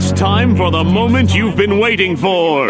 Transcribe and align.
It's 0.00 0.12
time 0.12 0.54
for 0.54 0.70
the 0.70 0.84
moment 0.84 1.34
you've 1.34 1.56
been 1.56 1.80
waiting 1.80 2.16
for. 2.16 2.68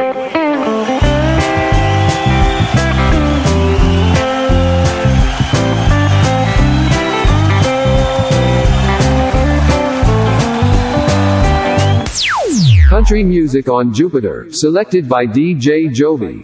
Country 12.88 13.22
music 13.22 13.68
on 13.68 13.92
Jupiter, 13.92 14.50
selected 14.50 15.06
by 15.06 15.26
DJ 15.26 15.90
Giove. 15.90 16.42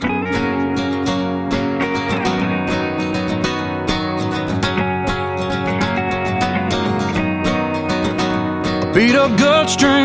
Beat 8.95 9.17
up 9.17 9.37
gut 9.37 9.69
string, 9.69 10.04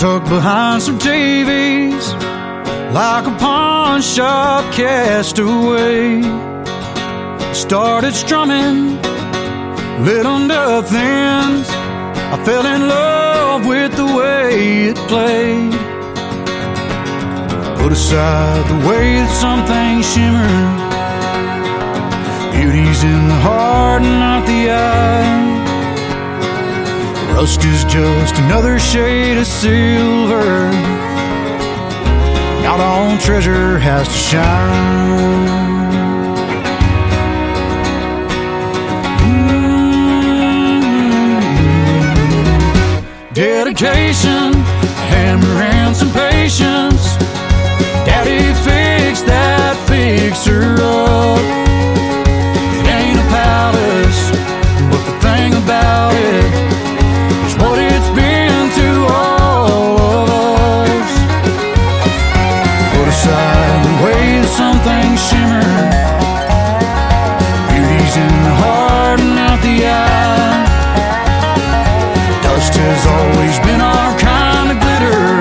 tucked 0.00 0.30
behind 0.30 0.82
some 0.82 0.98
TVs, 0.98 2.14
like 2.94 3.26
a 3.26 3.36
pawn 3.36 4.00
shop 4.00 4.72
castaway. 4.72 6.22
Started 7.52 8.14
strumming, 8.14 8.96
little 10.02 10.48
death. 10.48 10.90
I 12.32 12.42
fell 12.46 12.64
in 12.64 12.88
love 12.88 13.66
with 13.66 13.94
the 13.94 14.06
way 14.06 14.88
it 14.88 14.96
played. 15.06 15.72
Put 17.80 17.92
aside 17.92 18.64
the 18.72 18.80
way 18.88 19.06
that 19.20 19.32
some 19.44 19.60
things 19.66 20.06
shimmer. 20.12 20.54
Beauty's 22.54 23.02
in 23.04 23.28
the 23.28 23.40
heart, 23.46 24.02
not 24.02 24.46
the 24.46 24.70
eye. 24.70 25.59
Rust 27.34 27.64
is 27.64 27.84
just 27.84 28.36
another 28.36 28.78
shade 28.78 29.38
of 29.38 29.46
silver. 29.46 30.70
Not 32.62 32.80
all 32.80 33.16
treasure 33.18 33.78
has 33.78 34.06
to 34.08 34.14
shine. 34.14 35.70
Dedication, 43.32 44.52
hammer 45.12 45.62
and 45.62 45.96
some 45.96 46.12
patience. 46.12 47.16
Daddy 48.04 48.52
fixed 48.66 49.26
that 49.26 49.76
fixer 49.88 50.74
up. 50.82 51.40
It 52.78 52.86
ain't 52.86 53.18
a 53.18 53.26
palace, 53.30 54.30
but 54.90 55.02
the 55.06 55.14
thing 55.20 55.54
about 55.54 56.14
it 56.14 56.69
always 73.50 73.66
been 73.66 73.80
our 73.80 74.18
kind 74.18 74.70
of 74.70 74.78
glitter. 74.78 75.40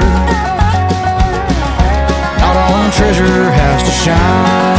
Not 2.40 2.56
all 2.56 2.92
treasure 2.92 3.52
has 3.52 3.84
to 3.84 3.92
shine. 3.92 4.79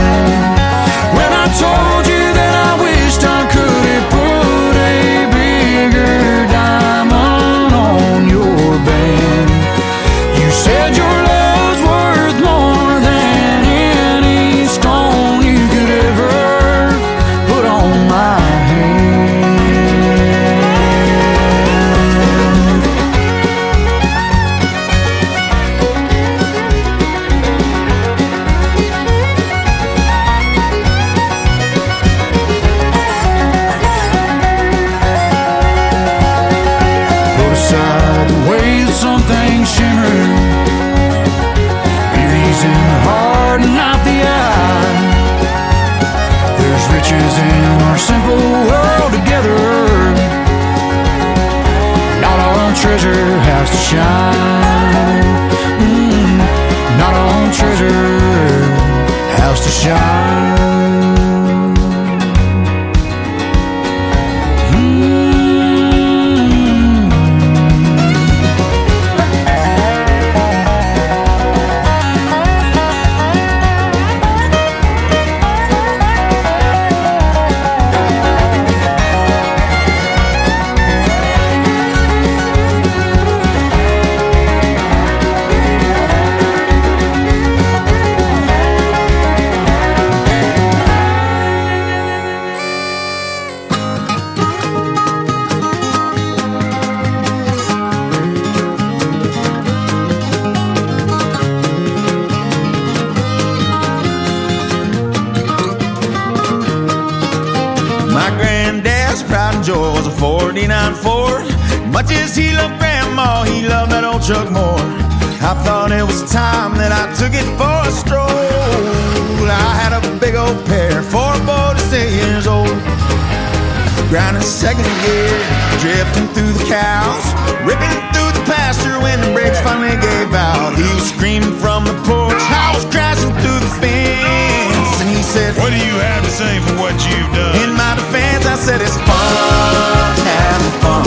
Grinding 124.10 124.43
second 124.43 124.91
gear, 125.06 125.31
drifting 125.78 126.26
through 126.34 126.50
the 126.50 126.66
cows, 126.66 127.22
ripping 127.62 127.94
through 128.10 128.34
the 128.34 128.43
pasture 128.43 128.98
when 128.98 129.22
the 129.22 129.31
brakes 129.31 129.62
finally 129.62 129.94
gave 130.03 130.34
out. 130.34 130.75
He 130.75 130.82
was 130.98 131.15
screaming 131.15 131.54
from 131.62 131.87
the 131.87 131.94
porch, 132.03 132.43
I 132.50 132.75
was 132.75 132.82
crashing 132.91 133.31
through 133.38 133.60
the 133.62 133.70
fence, 133.78 134.99
and 134.99 135.09
he 135.15 135.22
said, 135.22 135.54
What 135.62 135.70
do 135.70 135.78
you 135.78 135.94
have 136.03 136.26
to 136.26 136.32
say 136.34 136.59
for 136.59 136.75
what 136.82 136.99
you've 137.06 137.31
done? 137.31 137.54
in 137.62 137.70
my 137.78 137.94
defense, 137.94 138.50
I 138.50 138.59
said 138.59 138.82
it's 138.82 138.99
fun, 138.99 140.10
having 140.26 140.75
fun. 140.82 141.06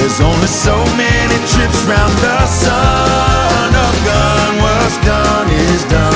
There's 0.00 0.16
only 0.16 0.48
so 0.48 0.72
many 0.96 1.36
trips 1.52 1.84
round 1.84 2.16
the 2.24 2.38
sun. 2.48 3.76
A 3.76 3.88
gun, 4.08 4.52
what's 4.64 4.96
done 5.04 5.52
is 5.52 5.84
done. 5.92 6.15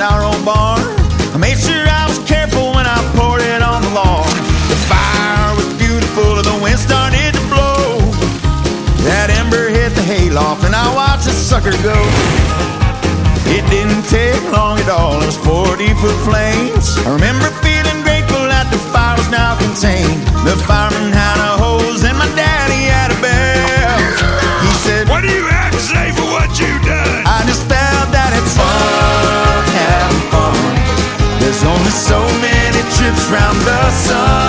Our 0.00 0.24
old 0.24 0.44
barn. 0.44 0.82
I 1.32 1.38
made 1.38 1.58
sure 1.58 1.84
I 1.88 2.04
was 2.08 2.18
careful 2.28 2.72
when 2.76 2.86
I 2.86 2.98
poured 3.16 3.42
it 3.42 3.62
on 3.62 3.82
the 3.82 3.92
lawn. 3.92 4.28
The 4.68 4.78
fire 4.88 5.54
was 5.56 5.68
beautiful 5.80 6.36
and 6.36 6.46
the 6.46 6.58
wind 6.62 6.78
started 6.78 7.32
to 7.32 7.42
blow. 7.48 8.00
That 9.08 9.30
ember 9.30 9.68
hit 9.68 9.94
the 9.94 10.02
hayloft 10.02 10.64
and 10.64 10.74
I 10.74 10.86
watched 10.94 11.24
the 11.24 11.32
sucker 11.32 11.76
go. 11.84 11.96
It 13.48 13.64
didn't 13.70 14.04
take 14.10 14.42
long 14.50 14.78
at 14.80 14.88
all, 14.88 15.22
it 15.22 15.26
was 15.26 15.38
40 15.38 15.86
foot 16.02 16.18
flames. 16.26 16.98
I 17.06 17.14
remember 17.14 17.48
feeling 17.62 18.02
grateful 18.02 18.42
that 18.50 18.66
the 18.74 18.80
fire 18.90 19.16
was 19.16 19.30
now 19.30 19.54
contained. 19.56 20.26
The 20.42 20.58
fireman 20.66 21.14
had 21.14 21.38
a 21.40 21.55
trips 33.36 33.42
round 33.42 33.60
the 33.60 33.90
sun. 33.90 34.45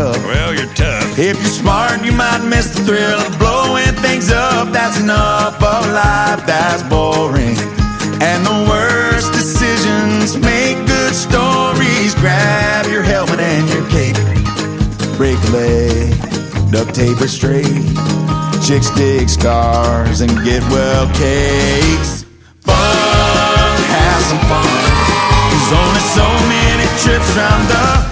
Well, 0.00 0.54
you're 0.54 0.72
tough. 0.74 1.18
If 1.18 1.36
you're 1.36 1.44
smart, 1.44 2.02
you 2.02 2.12
might 2.12 2.42
miss 2.48 2.70
the 2.72 2.82
thrill 2.84 3.20
of 3.20 3.38
blowing 3.38 3.92
things 4.00 4.30
up. 4.32 4.72
That's 4.72 4.98
enough 4.98 5.56
of 5.56 5.86
life 5.92 6.46
that's 6.46 6.82
boring. 6.84 7.56
And 8.22 8.40
the 8.46 8.66
worst 8.68 9.32
decisions 9.32 10.38
make 10.38 10.78
good 10.86 11.14
stories. 11.14 12.14
Grab 12.14 12.86
your 12.86 13.02
helmet 13.02 13.40
and 13.40 13.68
your 13.68 13.84
cape. 13.90 14.16
Break 15.18 15.36
a 15.36 15.50
leg, 15.52 16.72
duct 16.72 16.94
tape 16.94 17.18
her 17.18 17.28
straight. 17.28 17.84
Chicks 18.64 18.88
dig 18.96 19.28
scars 19.28 20.22
and 20.22 20.32
get 20.44 20.62
well 20.72 21.06
cakes. 21.12 22.24
Fun, 22.60 23.76
have 23.84 24.22
some 24.24 24.40
fun. 24.48 24.64
There's 25.52 25.72
only 25.76 26.04
so 26.16 26.26
many 26.48 26.86
trips 27.04 27.36
around 27.36 27.68
the 27.68 28.09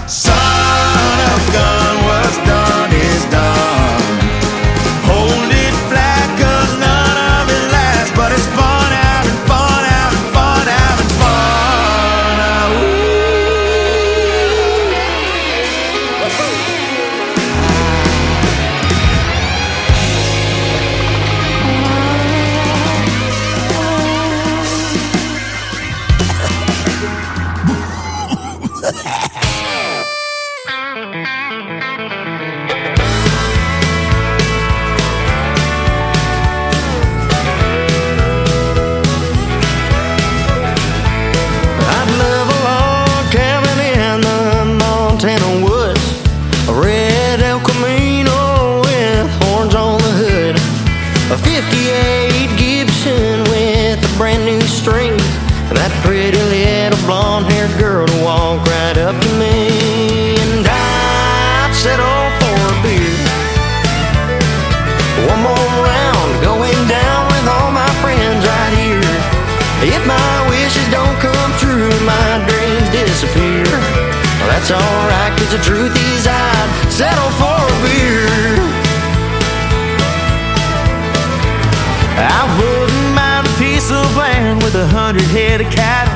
I 82.19 82.43
wouldn't 82.59 83.15
mind 83.15 83.47
a 83.47 83.53
piece 83.55 83.91
of 83.91 84.03
land 84.17 84.63
with 84.63 84.75
a 84.75 84.87
hundred 84.87 85.23
head 85.31 85.61
of 85.61 85.71
cattle. 85.71 86.11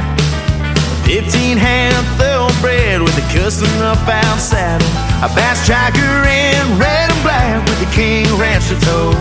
Fifteen 1.07 1.57
hand 1.57 1.95
thoroughbred 2.19 3.01
with 3.01 3.15
a 3.17 3.25
custom 3.31 3.71
up 3.79 4.00
out 4.07 4.39
saddle. 4.39 4.88
A 5.23 5.29
bass 5.35 5.65
tracker 5.65 6.27
in 6.27 6.79
red 6.79 7.11
and 7.11 7.21
black 7.23 7.63
with 7.67 7.79
the 7.79 7.88
King 7.95 8.27
Rancher 8.35 8.79
toe. 8.79 9.15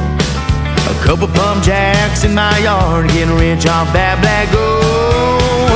A 0.91 0.95
couple 1.05 1.29
pump 1.29 1.63
jacks 1.63 2.25
in 2.25 2.35
my 2.35 2.59
yard, 2.59 3.09
getting 3.11 3.35
rich 3.37 3.67
off 3.67 3.93
that 3.93 4.19
black 4.23 4.51
gold. 4.51 5.71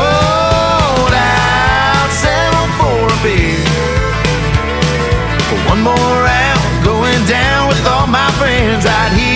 I'd 1.15 2.11
settle 2.11 2.69
for 2.79 3.07
a 3.07 3.19
beer. 3.23 3.63
For 5.47 5.59
one 5.71 5.83
more 5.83 6.15
round, 6.27 6.85
going 6.85 7.23
down 7.27 7.69
with 7.69 7.87
all 7.87 8.07
my 8.07 8.31
friends 8.39 8.85
right 8.85 9.13
here. 9.15 9.36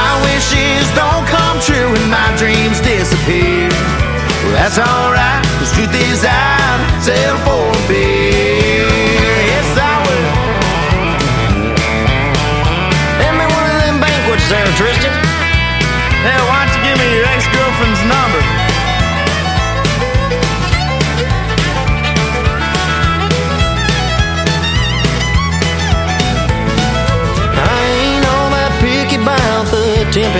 My 0.00 0.16
wishes 0.24 0.88
don't 0.96 1.26
come 1.28 1.60
true 1.60 1.92
and 1.92 2.08
my 2.08 2.32
dreams 2.40 2.80
disappear, 2.80 3.68
well, 3.68 4.54
that's 4.56 4.78
alright. 4.80 5.44
The 5.60 5.66
truth 5.76 5.94
is, 6.08 6.24
I'd 6.24 6.80
settle 7.04 7.36
for 7.44 7.68
a 7.68 7.80
beer. 7.84 8.88
Yes, 9.52 9.68
I 9.76 9.92
will. 10.04 10.28
Hand 13.20 13.36
me 13.36 13.44
one 13.44 13.66
of 13.68 13.76
them 13.84 13.96
banquets 14.00 14.48
there, 14.48 14.72
Triston. 14.80 15.12
Hey, 16.24 16.40
why 16.48 16.69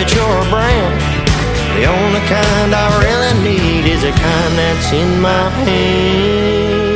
temperature 0.00 0.24
or 0.24 0.44
brand. 0.48 0.96
The 1.76 1.84
only 1.84 2.20
kind 2.24 2.74
I 2.74 2.88
really 3.04 3.34
need 3.44 3.84
is 3.84 4.02
a 4.04 4.12
kind 4.12 4.56
that's 4.56 4.92
in 4.92 5.20
my 5.20 5.50
hand. 5.60 6.88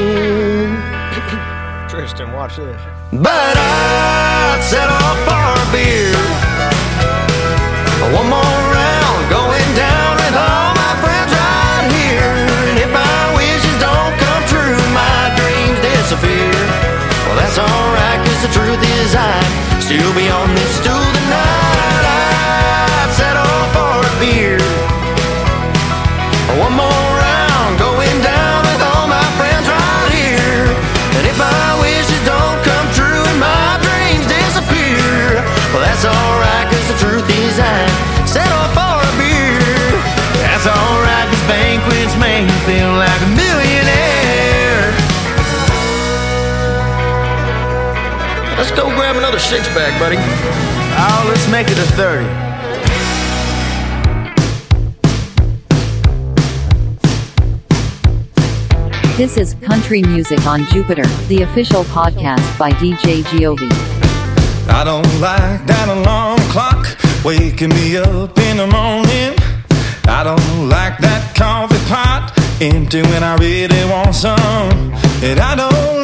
Triston, 1.90 2.32
watch 2.32 2.56
this. 2.56 2.80
But 3.12 3.56
I'd 3.60 4.60
settle 4.64 4.96
for 5.28 5.36
a 5.36 5.64
beer. 5.72 6.16
One 8.16 8.28
more 8.28 8.56
round, 8.72 9.20
going 9.28 9.68
down 9.76 10.16
with 10.24 10.36
all 10.36 10.72
my 10.72 10.94
friends 11.04 11.32
right 11.32 11.84
here. 11.92 12.32
And 12.72 12.78
if 12.80 12.88
my 12.88 13.36
wishes 13.36 13.76
don't 13.84 14.16
come 14.16 14.44
true, 14.48 14.80
my 14.96 15.28
dreams 15.36 15.76
disappear. 15.80 16.56
Well, 17.28 17.36
that's 17.36 17.58
alright, 17.60 18.20
cause 18.24 18.40
the 18.44 18.52
truth 18.52 18.80
is 18.80 19.12
I'd 19.12 19.80
still 19.82 20.12
be 20.14 20.28
on 20.30 20.54
this 20.54 20.80
stool 20.80 21.04
tonight. 21.20 21.43
Go 48.76 48.88
grab 48.96 49.14
another 49.14 49.38
six 49.38 49.68
pack, 49.68 49.98
buddy. 50.00 50.16
Oh, 50.18 51.24
let's 51.28 51.48
make 51.48 51.68
it 51.70 51.78
a 51.78 51.86
30. 51.94 52.24
This 59.16 59.36
is 59.36 59.54
Country 59.62 60.02
Music 60.02 60.44
on 60.44 60.66
Jupiter, 60.66 61.06
the 61.28 61.42
official 61.42 61.84
podcast 61.84 62.58
by 62.58 62.72
DJ 62.72 63.22
Giove. 63.22 63.70
I 64.68 64.82
don't 64.82 65.20
like 65.20 65.64
that 65.66 65.88
alarm 65.88 66.40
clock 66.50 66.98
waking 67.24 67.68
me 67.70 67.96
up 67.96 68.36
in 68.38 68.56
the 68.56 68.66
morning. 68.66 69.38
I 70.08 70.24
don't 70.24 70.68
like 70.68 70.98
that 70.98 71.34
coffee 71.36 71.78
pot 71.88 72.36
empty 72.60 73.02
when 73.02 73.22
I 73.22 73.36
really 73.36 73.84
want 73.88 74.14
some. 74.16 74.92
And 75.22 75.38
I 75.38 75.54
don't 75.54 76.03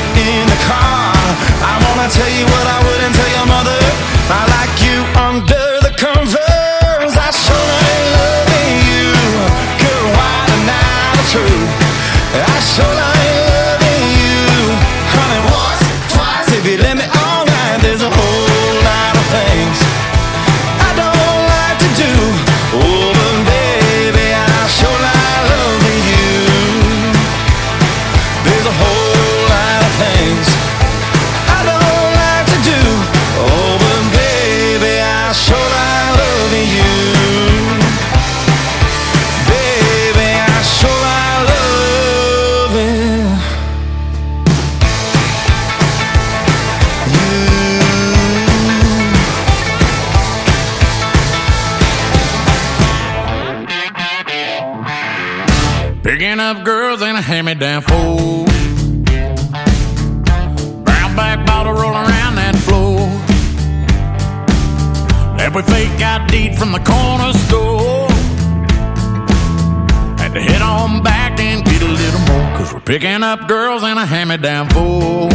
Picking 72.91 73.23
up 73.23 73.47
girls 73.47 73.83
in 73.83 73.97
a 73.97 74.05
hand-me-down 74.05 74.67
fool. 74.71 75.29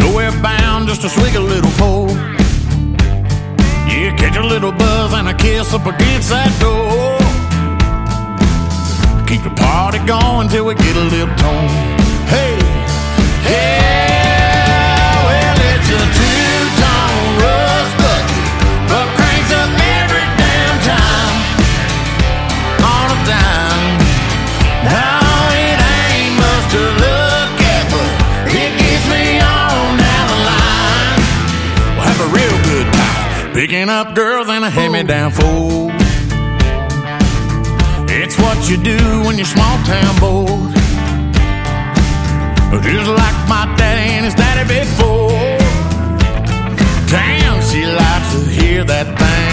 Nowhere 0.00 0.32
bound, 0.42 0.88
just 0.88 1.02
to 1.02 1.08
swig 1.08 1.36
a 1.36 1.40
little 1.40 1.70
pole. 1.78 2.08
Yeah, 3.86 4.16
catch 4.16 4.36
a 4.36 4.42
little 4.42 4.72
buzz 4.72 5.12
and 5.14 5.28
a 5.28 5.34
kiss 5.34 5.72
up 5.74 5.86
against 5.86 6.30
that 6.30 6.50
door. 6.58 7.20
Keep 9.28 9.44
the 9.44 9.54
party 9.54 10.04
going 10.06 10.48
till 10.48 10.64
we 10.64 10.74
get 10.74 10.96
a 10.96 11.04
little 11.04 11.36
tone. 11.36 11.68
Hey, 12.26 12.58
hey. 13.44 13.91
Picking 33.72 33.88
up 33.88 34.14
girls 34.14 34.50
and 34.50 34.66
a 34.66 34.68
hand-me-down 34.68 35.30
fool. 35.30 35.88
It's 38.06 38.38
what 38.38 38.68
you 38.68 38.76
do 38.76 38.98
when 39.24 39.38
you're 39.38 39.46
small-town 39.46 40.20
bold. 40.20 40.74
Just 42.84 43.08
like 43.08 43.48
my 43.48 43.74
daddy 43.78 44.10
and 44.12 44.26
his 44.26 44.34
daddy 44.34 44.68
before. 44.68 45.30
Damn, 47.08 47.62
she 47.62 47.86
likes 47.86 48.32
to 48.34 48.40
hear 48.50 48.84
that 48.84 49.06
thing. 49.18 49.51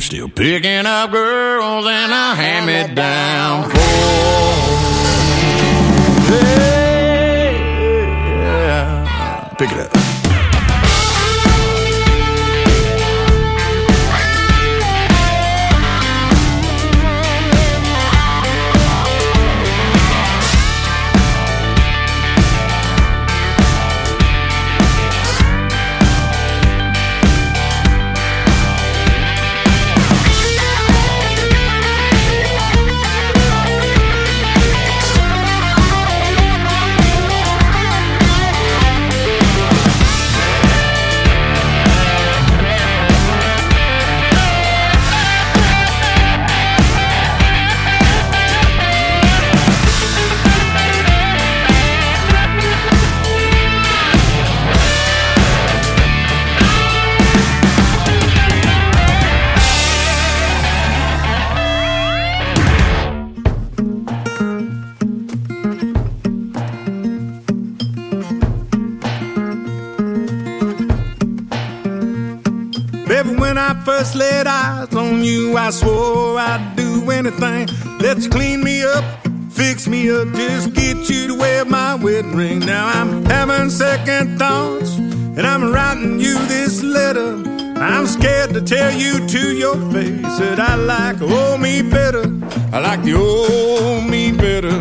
still 0.00 0.30
picking 0.30 0.86
up 0.86 1.10
girls. 1.10 1.27
First 73.84 74.14
laid 74.14 74.46
eyes 74.46 74.94
on 74.94 75.24
you, 75.24 75.56
I 75.56 75.70
swore 75.70 76.38
I'd 76.38 76.74
do 76.76 77.10
anything. 77.10 77.68
Let's 77.98 78.26
clean 78.26 78.62
me 78.62 78.82
up, 78.82 79.04
fix 79.50 79.88
me 79.88 80.10
up, 80.10 80.28
just 80.34 80.74
get 80.74 81.08
you 81.08 81.28
to 81.28 81.34
wear 81.34 81.64
my 81.64 81.94
wedding 81.94 82.36
ring. 82.36 82.58
Now 82.60 82.86
I'm 82.86 83.24
having 83.24 83.70
second 83.70 84.38
thoughts, 84.38 84.96
and 84.98 85.46
I'm 85.46 85.72
writing 85.72 86.20
you 86.20 86.34
this 86.46 86.82
letter. 86.82 87.42
I'm 87.80 88.06
scared 88.06 88.50
to 88.54 88.60
tell 88.60 88.92
you 88.92 89.26
to 89.26 89.56
your 89.56 89.76
face 89.92 90.38
that 90.38 90.60
I 90.60 90.74
like 90.74 91.20
old 91.22 91.60
me 91.60 91.82
better. 91.82 92.24
I 92.72 92.80
like 92.80 93.02
the 93.02 93.14
old 93.14 94.10
me 94.10 94.32
better. 94.32 94.78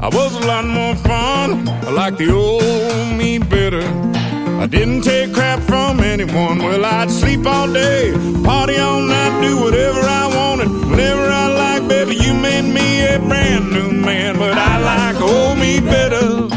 I 0.00 0.08
was 0.08 0.34
a 0.36 0.46
lot 0.46 0.64
more 0.64 0.94
fun. 0.94 1.68
I 1.68 1.90
like 1.90 2.16
the 2.16 2.30
old 2.30 3.18
me 3.18 3.38
better. 3.38 4.15
I 4.58 4.66
didn't 4.66 5.02
take 5.02 5.32
crap 5.34 5.60
from 5.60 6.00
anyone. 6.00 6.58
Well, 6.58 6.84
I'd 6.84 7.10
sleep 7.10 7.46
all 7.46 7.72
day, 7.72 8.12
party 8.42 8.78
all 8.78 9.00
night, 9.02 9.40
do 9.42 9.60
whatever 9.62 10.00
I 10.00 10.26
wanted, 10.34 10.70
whenever 10.90 11.22
I 11.22 11.46
like. 11.48 11.88
Baby, 11.88 12.16
you 12.16 12.34
made 12.34 12.62
me 12.62 13.06
a 13.06 13.18
brand 13.18 13.70
new 13.70 13.92
man, 13.92 14.38
but 14.38 14.56
I 14.56 14.78
like 14.80 15.20
old 15.20 15.58
me 15.58 15.80
better. 15.80 16.48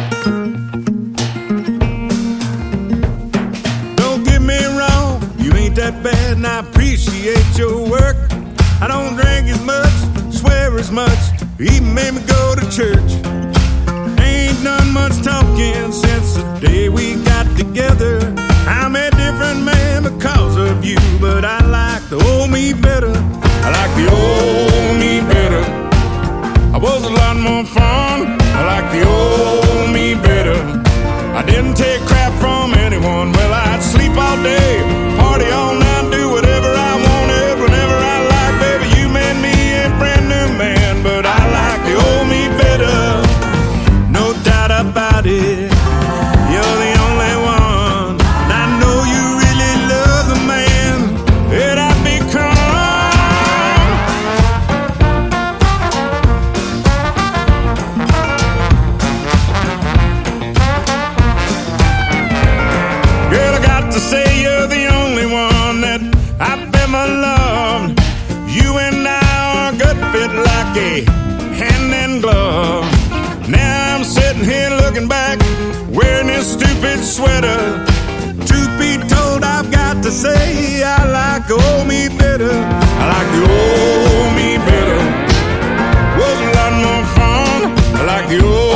Don't 3.96 4.24
get 4.24 4.42
me 4.42 4.60
wrong, 4.78 5.22
you 5.38 5.54
ain't 5.54 5.76
that 5.76 6.02
bad, 6.02 6.38
and 6.38 6.48
I 6.48 6.60
appreciate 6.60 7.58
your 7.58 7.88
work. 7.90 8.18
I 8.82 8.88
don't 8.88 9.16
drink 9.16 9.50
as 9.50 9.64
much, 9.66 10.34
swear 10.34 10.76
as 10.80 10.90
much, 10.90 11.20
even 11.60 11.94
made 11.94 12.14
me 12.14 12.22
go 12.22 12.56
to 12.56 12.66
church. 12.72 13.12
Ain't 14.20 14.64
done 14.64 14.94
much 14.94 15.22
talking 15.22 15.92
since 15.92 16.36
the 16.36 16.60
day 16.62 16.90
we 16.90 17.16
got 17.16 17.29
together. 17.70 18.18
I'm 18.68 18.96
a 18.96 19.10
different 19.12 19.62
man 19.64 20.04
because 20.04 20.56
of 20.58 20.84
you, 20.84 20.98
but 21.22 21.46
I 21.46 21.60
like 21.80 22.04
the 22.10 22.18
old 22.30 22.50
me 22.50 22.74
better. 22.74 23.14
I 23.66 23.70
like 23.78 23.94
the 24.00 24.08
old 24.22 24.94
me 25.02 25.22
better. 25.34 25.64
I 26.76 26.78
was 26.78 27.04
a 27.04 27.14
lot 27.22 27.36
more 27.38 27.66
fun. 27.66 28.18
I 28.58 28.62
like 28.74 28.88
the 28.96 29.04
old 29.18 29.94
me 29.94 30.16
better. 30.16 30.60
I 31.40 31.44
didn't 31.46 31.76
take 31.76 32.02
crap 32.10 32.34
from 32.42 32.74
anyone. 32.74 33.32
Well, 33.34 33.54
I'd 33.54 33.84
sleep 33.84 34.16
all 34.18 34.42
day, 34.42 34.72
party 35.20 35.50
all 35.52 35.76
night, 35.76 36.12
do 36.12 36.30
whatever 36.30 36.49
glove. 72.22 72.86
Now 73.50 73.96
I'm 73.96 74.04
sitting 74.04 74.44
here 74.44 74.70
looking 74.70 75.08
back, 75.08 75.40
wearing 75.90 76.28
this 76.28 76.54
stupid 76.54 77.00
sweater. 77.04 77.86
Truth 78.46 78.74
be 78.80 78.98
told, 79.08 79.44
I've 79.44 79.72
got 79.72 80.04
to 80.04 80.12
say 80.12 80.84
I 80.84 81.06
like 81.06 81.50
old 81.50 81.88
me 81.88 82.10
better. 82.10 82.52
I 82.52 83.06
like 83.16 83.30
the 83.36 83.44
old 83.60 84.30
me 84.40 84.58
better. 84.70 85.00
Was 86.20 86.40
a 86.48 86.52
lot 86.60 86.74
more 86.86 87.06
fun. 87.18 87.60
I 88.00 88.04
like 88.06 88.28
the 88.30 88.40
old 88.46 88.69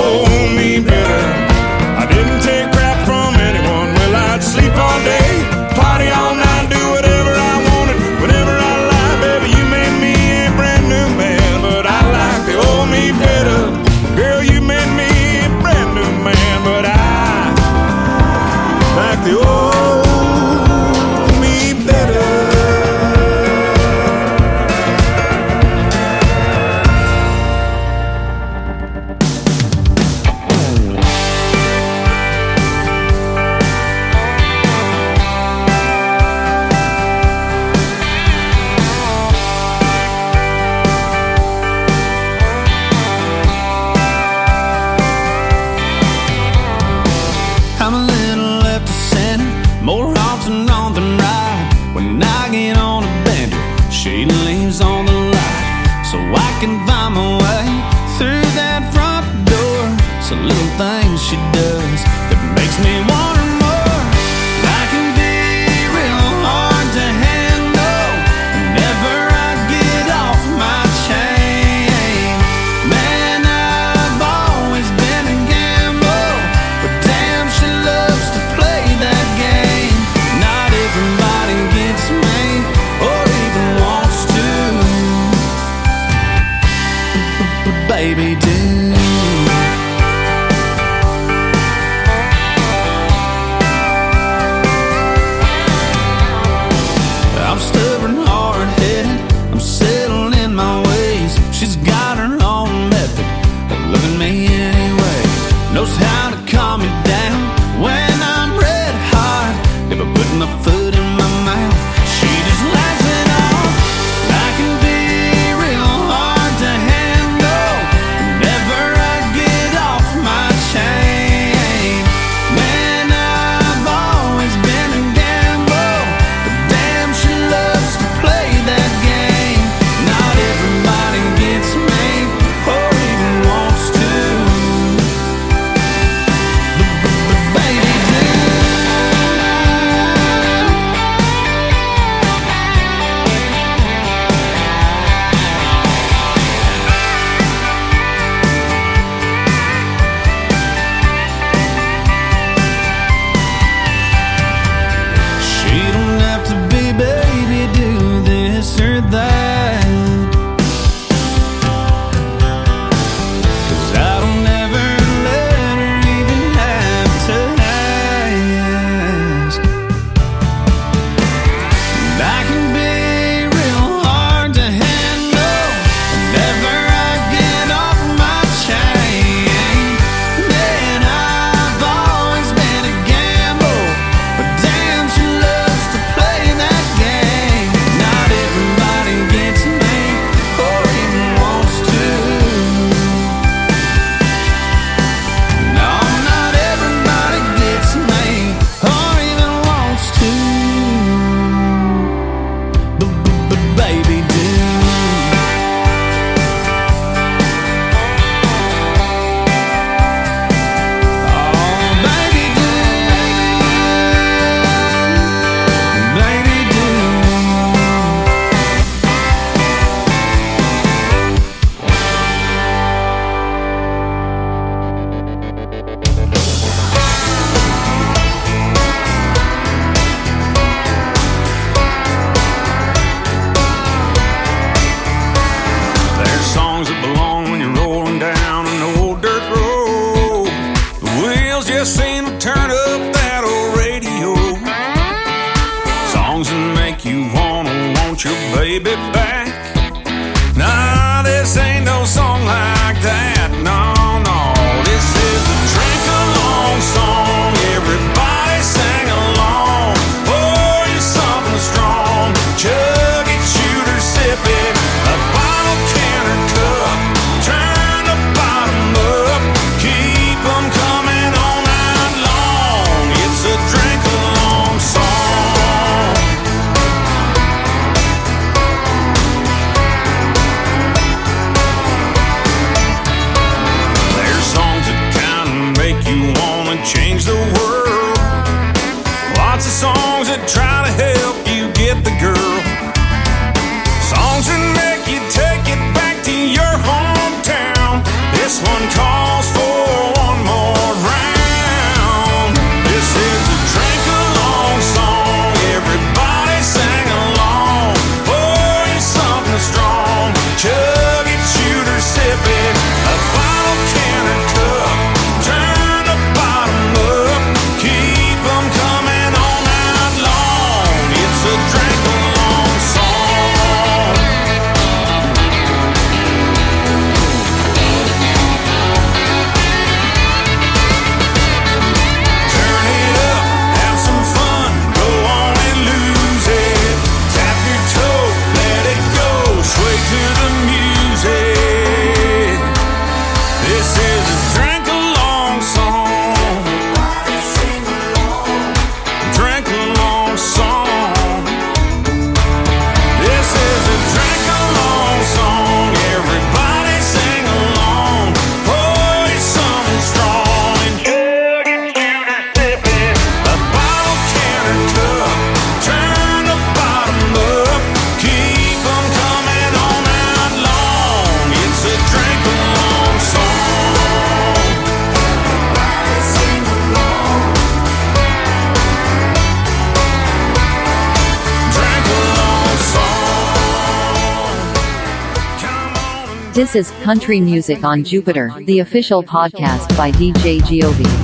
This 386.54 386.76
is 386.76 386.92
Country 387.02 387.42
Music 387.42 387.84
on 387.84 388.04
Jupiter, 388.04 388.54
the 388.66 388.78
official 388.78 389.24
podcast 389.24 389.98
by 389.98 390.12
DJ 390.12 390.60
Giove. 390.62 391.23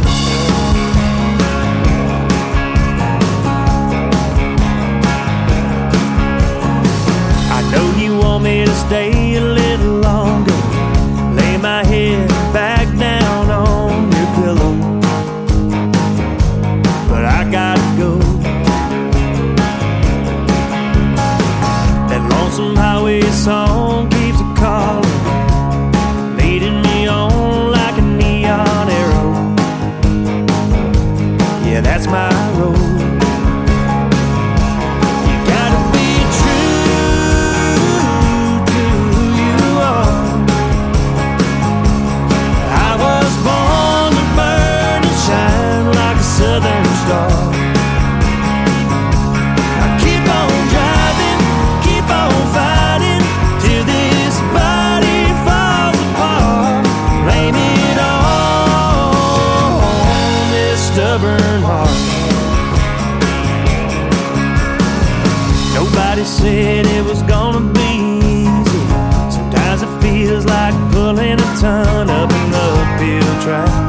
Nobody 66.19 66.37
said 66.37 66.85
it 66.85 67.05
was 67.05 67.21
gonna 67.21 67.61
be 67.71 68.19
easy. 68.19 68.87
Sometimes 69.31 69.83
it 69.83 70.01
feels 70.01 70.45
like 70.45 70.73
pulling 70.91 71.39
a 71.39 71.59
ton 71.61 72.09
up 72.09 72.29
an 72.29 72.53
uphill 72.53 73.41
track. 73.41 73.88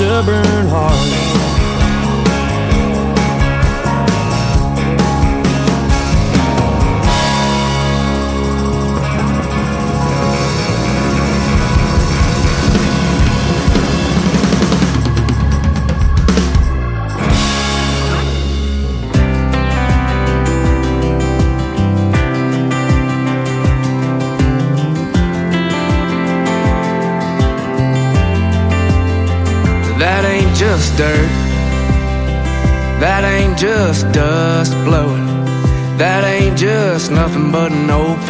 Stubborn 0.00 0.66
heart. 0.68 1.29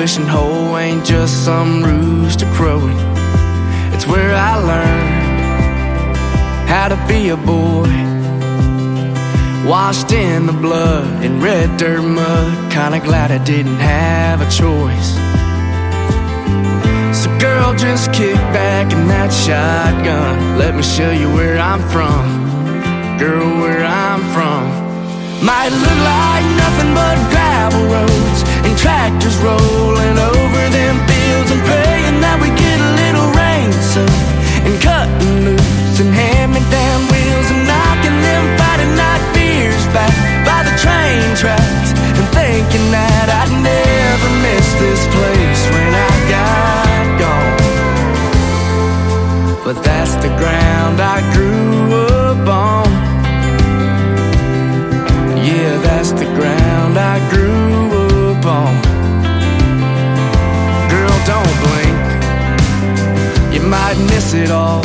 Fishing 0.01 0.27
hole. 0.27 0.79
Ain't 0.79 1.05
just 1.05 1.45
some 1.45 1.85
rooster 1.85 2.47
crowing. 2.55 2.97
It's 3.93 4.07
where 4.07 4.35
I 4.35 4.55
learned 4.73 6.17
how 6.73 6.89
to 6.89 6.99
be 7.07 7.29
a 7.29 7.37
boy. 7.37 7.93
Washed 9.69 10.11
in 10.11 10.47
the 10.47 10.55
blood 10.55 11.23
in 11.23 11.43
red 11.43 11.77
dirt 11.77 12.01
mud. 12.01 12.73
Kinda 12.73 13.01
glad 13.01 13.31
I 13.31 13.45
didn't 13.45 13.81
have 13.95 14.41
a 14.41 14.49
choice. 14.63 15.11
So, 17.21 17.29
girl, 17.39 17.75
just 17.75 18.11
kick 18.15 18.41
back 18.57 18.87
in 18.95 19.07
that 19.09 19.31
shotgun. 19.45 20.57
Let 20.57 20.75
me 20.77 20.83
show 20.83 21.11
you 21.11 21.29
where 21.37 21.59
I'm 21.59 21.83
from. 21.93 22.25
Girl, 23.19 23.49
where 23.63 23.85
I'm 23.85 24.23
from. 24.35 24.65
Might 25.45 25.73
look 25.85 26.01
like 26.15 26.47
nothing 26.63 26.91
but 26.95 27.17
gravel 27.71 27.87
roads 27.87 28.43
and 28.67 28.77
tractors 28.77 29.37
rolling 29.39 30.19
over 30.19 30.63
them 30.71 30.97
fields 31.07 31.51
and 31.51 31.63
praying 31.63 32.21
that 32.21 32.39
we 32.43 32.49
get 32.59 32.79
a 32.79 32.91
little 32.99 33.29
rain 33.39 33.71
soon 33.95 34.11
and 34.67 34.75
cutting 34.83 35.45
loose 35.47 36.01
and 36.01 36.11
me 36.51 36.61
down 36.71 37.01
wheels 37.11 37.49
and 37.51 37.63
knocking 37.67 38.19
them 38.23 38.43
Friday 38.59 38.91
night 38.99 39.23
beers 39.35 39.87
back 39.95 40.15
by 40.43 40.63
the 40.67 40.75
train 40.83 41.23
tracks 41.39 41.91
and 41.95 42.27
thinking 42.35 42.91
that 42.91 43.27
I'd 43.31 43.53
never 43.63 44.31
miss 44.43 44.67
this 44.83 45.03
place 45.15 45.63
when 45.71 45.93
I 45.95 46.13
got 46.35 47.07
gone. 47.23 47.59
But 49.65 49.85
that's 49.85 50.15
the 50.17 50.33
ground 50.41 51.01
I 51.01 51.21
grew 51.35 51.95
up 51.95 52.49
on. 52.49 52.91
Yeah, 55.41 55.79
that's 55.83 56.13
the 56.13 56.27
ground 56.37 56.99
I 56.99 57.19
grew 57.31 57.60
on. 58.61 58.75
Girl, 60.93 61.17
don't 61.33 61.57
blink. 61.65 62.01
You 63.55 63.63
might 63.77 63.99
miss 64.13 64.35
it 64.35 64.51
all. 64.51 64.83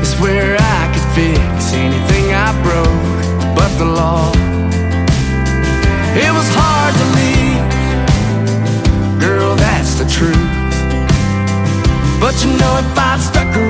It's 0.00 0.14
where 0.22 0.56
I 0.58 0.80
could 0.92 1.08
fix 1.18 1.72
anything 1.86 2.26
I 2.46 2.48
broke, 2.66 3.18
but 3.56 3.70
the 3.78 3.88
law. 4.00 4.32
It 6.24 6.32
was 6.38 6.48
hard 6.60 6.92
to 7.00 7.06
leave, 7.18 7.66
girl, 9.26 9.54
that's 9.56 9.94
the 10.00 10.06
truth. 10.16 10.54
But 12.22 12.34
you 12.42 12.50
know, 12.60 12.72
if 12.82 12.98
I'd 12.98 13.20
stuck 13.20 13.50
around 13.56 13.69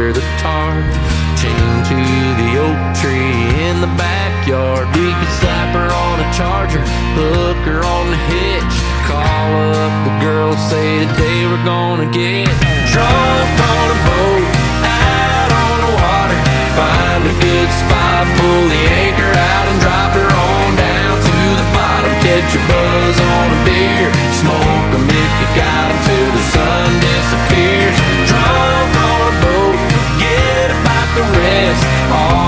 under 0.00 0.18
the 0.18 0.24
tarp, 0.40 0.80
chained 1.36 1.84
to 1.84 1.98
the 2.40 2.50
oak 2.56 2.80
tree 2.96 3.36
in 3.68 3.84
the 3.84 3.92
backyard. 4.00 4.88
We 4.96 5.12
could 5.12 5.32
slap 5.36 5.76
her 5.76 5.92
on 5.92 6.24
a 6.24 6.28
charger, 6.32 6.80
hook 7.20 7.60
her 7.68 7.84
on 7.84 8.08
the 8.08 8.20
hitch, 8.32 8.76
call 9.04 9.52
up 9.76 9.92
the 10.08 10.14
girls, 10.24 10.56
say 10.72 11.04
today 11.04 11.44
we're 11.44 11.64
gonna 11.68 12.08
get 12.08 12.48
drunk 12.88 13.56
on 13.60 13.86
a 13.92 13.98
boat 14.08 14.48
out 14.88 15.50
on 15.68 15.76
the 15.84 15.92
water. 15.92 16.38
Find 16.80 17.22
a 17.28 17.34
good 17.36 17.68
spot, 17.84 18.24
pull 18.40 18.64
the 18.72 18.82
anchor 19.04 19.32
out 19.36 19.66
and 19.68 19.78
drop 19.84 20.16
her 20.16 20.30
on 20.32 20.68
down 20.80 21.14
to 21.28 21.36
the 21.60 21.66
bottom. 21.76 22.12
Catch 22.24 22.56
a 22.56 22.62
buzz 22.72 23.16
on 23.20 23.46
a 23.52 23.58
beer, 23.68 24.08
smoke 24.40 24.90
'em 24.96 25.04
if 25.12 25.32
you 25.44 25.48
got 25.60 25.92
'em 25.92 25.98
till 26.08 26.19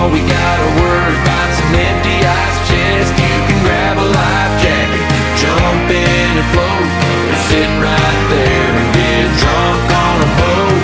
All 0.02 0.10
we 0.10 0.18
gotta 0.18 0.68
worry 0.82 1.14
about's 1.14 1.62
an 1.62 1.78
empty 1.78 2.18
ice 2.26 2.58
chest. 2.66 3.14
You 3.14 3.38
can 3.46 3.58
grab 3.62 3.94
a 4.02 4.08
life 4.10 4.54
jacket, 4.58 5.06
jump 5.38 5.86
in 5.94 6.26
and 6.42 6.48
float, 6.50 6.90
or 7.30 7.38
sit 7.46 7.70
right 7.78 8.22
there 8.34 8.72
and 8.82 8.88
get 8.98 9.30
drunk 9.38 9.86
on 9.94 10.16
a 10.26 10.30
boat. 10.42 10.82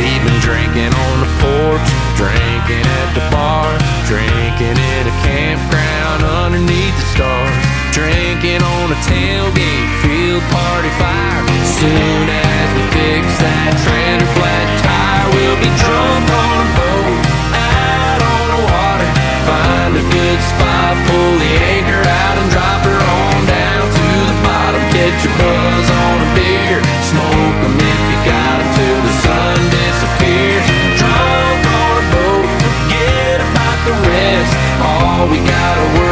We've 0.00 0.22
been 0.24 0.40
drinking 0.40 0.96
on 0.96 1.16
the 1.20 1.30
porch, 1.44 1.88
drinking 2.16 2.88
at 2.88 3.12
the 3.12 3.24
bar, 3.28 3.68
drinking 4.08 4.80
in 4.80 5.02
a 5.12 5.16
campground 5.28 6.24
underneath 6.24 6.96
the 6.96 7.06
stars, 7.12 7.52
drinking 7.92 8.64
on 8.64 8.96
a 8.96 8.98
tailgate, 9.04 9.92
field 10.00 10.44
party 10.48 10.92
fire. 10.96 11.44
Soon 11.68 12.17
be 15.60 15.68
drunk 15.74 16.26
on 16.30 16.56
a 16.62 16.68
boat 16.78 17.18
out 17.50 18.20
on 18.22 18.44
the 18.54 18.60
water. 18.70 19.08
Find 19.48 19.92
a 19.98 20.04
good 20.14 20.40
spot, 20.50 20.94
pull 21.06 21.34
the 21.42 21.52
anchor 21.74 22.02
out 22.22 22.36
and 22.38 22.48
drop 22.50 22.80
her 22.86 22.98
on 22.98 23.38
down 23.46 23.84
to 23.98 24.06
the 24.30 24.36
bottom. 24.46 24.82
Catch 24.94 25.26
a 25.26 25.32
buzz 25.34 25.88
on 25.90 26.16
a 26.26 26.28
beer, 26.38 26.78
smoke 27.10 27.58
'em 27.66 27.74
if 27.74 28.00
you 28.10 28.18
got 28.22 28.56
'em 28.62 28.68
till 28.78 29.00
the 29.06 29.14
sun 29.24 29.58
disappears. 29.78 30.66
Drunk 31.00 31.62
on 31.82 31.94
a 32.02 32.04
boat, 32.14 32.46
forget 32.62 33.38
about 33.48 33.78
the 33.88 33.94
rest. 34.10 34.52
All 34.88 35.26
we 35.26 35.38
gotta 35.42 35.86
worry 35.96 36.07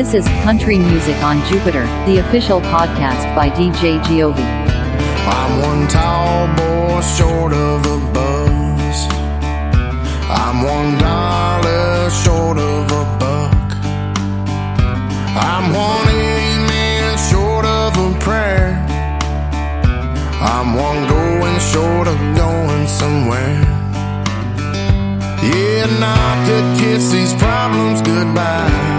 This 0.00 0.14
is 0.14 0.26
Country 0.44 0.78
Music 0.78 1.22
on 1.22 1.46
Jupiter, 1.46 1.84
the 2.06 2.24
official 2.26 2.62
podcast 2.62 3.36
by 3.36 3.50
DJ 3.50 4.02
Giove. 4.04 4.34
I'm 4.34 5.60
one 5.60 5.86
tall 5.88 6.46
boy 6.56 7.02
short 7.02 7.52
of 7.52 7.84
a 7.84 7.98
buzz. 8.10 8.96
I'm 10.30 10.62
one 10.64 10.96
dollar 10.96 12.08
short 12.08 12.56
of 12.56 12.90
a 12.90 13.04
buck. 13.20 13.68
I'm 15.36 15.70
one 15.74 16.08
amen 16.08 17.18
short 17.30 17.66
of 17.66 17.92
a 17.98 18.18
prayer. 18.20 18.82
I'm 20.40 20.72
one 20.72 21.06
going 21.08 21.60
short 21.60 22.08
of 22.08 22.16
going 22.34 22.86
somewhere. 22.86 23.60
Yeah, 25.44 25.84
I 26.00 26.42
could 26.46 26.80
kiss 26.80 27.10
these 27.10 27.34
problems 27.34 28.00
goodbye. 28.00 28.89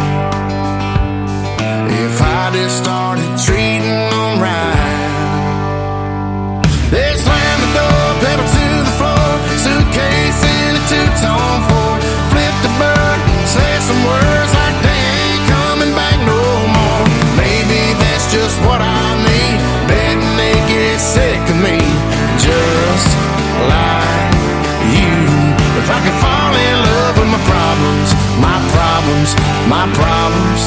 My 29.68 29.86
problems, 29.94 30.62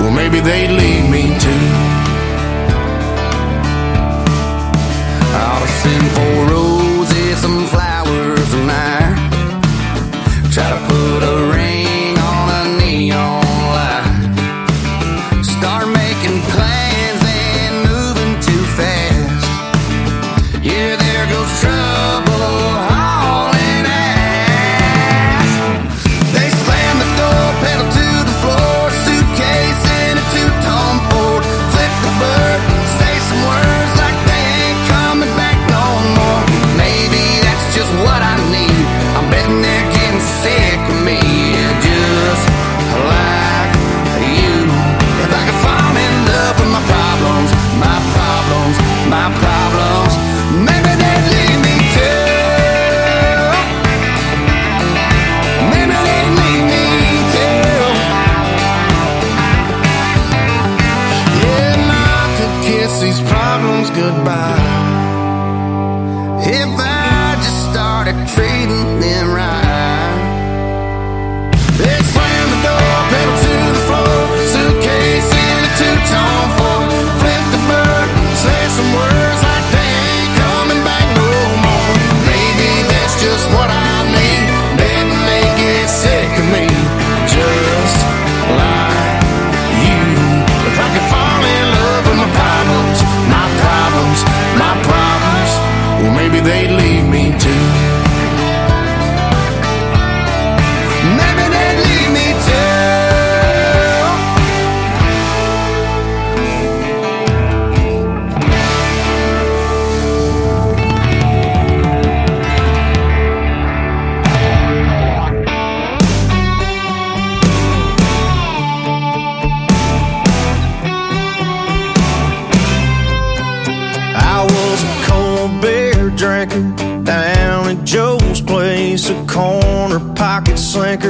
well 0.00 0.12
maybe 0.12 0.40
they'd 0.40 0.70
leave 0.70 1.08
me 1.10 1.38
too. 1.38 1.89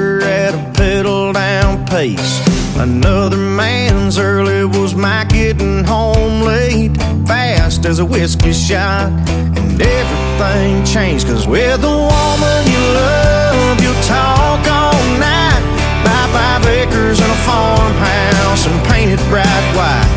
beer 0.01 0.21
at 0.23 0.55
a 0.55 0.73
pedal 0.73 1.33
down 1.33 1.85
pace. 1.87 2.33
Another 2.77 3.37
man's 3.37 4.19
early 4.19 4.65
was 4.65 4.95
my 4.95 5.25
getting 5.25 5.85
home 5.85 6.43
late, 6.43 6.97
fast 7.27 7.85
as 7.85 7.99
a 7.99 8.05
whiskey 8.05 8.53
shot. 8.53 9.11
And 9.59 9.81
everything 9.81 10.85
changed, 10.85 11.27
cause 11.27 11.47
with 11.47 11.85
a 11.85 11.97
woman 12.13 12.61
you 12.75 12.83
love, 13.03 13.77
you 13.85 13.93
talk 14.15 14.61
all 14.79 15.03
night. 15.19 15.63
Buy 16.05 16.25
five 16.37 16.65
acres 16.67 17.21
and 17.21 17.31
a 17.31 17.41
farmhouse 17.49 18.67
and 18.67 18.79
paint 18.89 19.11
it 19.13 19.23
bright 19.29 19.67
white. 19.77 20.11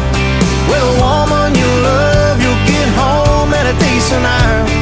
With 0.69 0.84
a 0.93 0.95
woman 1.03 1.49
you 1.61 1.69
love, 1.89 2.41
you'll 2.41 2.65
get 2.73 2.88
home 3.01 3.53
at 3.53 3.65
a 3.73 3.75
decent 3.84 4.25
hour. 4.25 4.72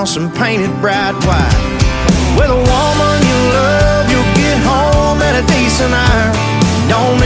house 0.00 0.16
and 0.16 0.32
paint 0.34 0.62
it 0.62 0.74
bright 0.80 1.12
white. 1.28 1.60
With 2.32 2.48
a 2.48 2.62
woman 2.72 3.16
you 3.30 3.38
love, 3.52 4.08
you'll 4.08 4.32
get 4.32 4.56
home 4.64 5.20
at 5.28 5.34
a 5.42 5.44
decent 5.44 5.92
hour. 5.92 6.32
Don't 6.88 7.20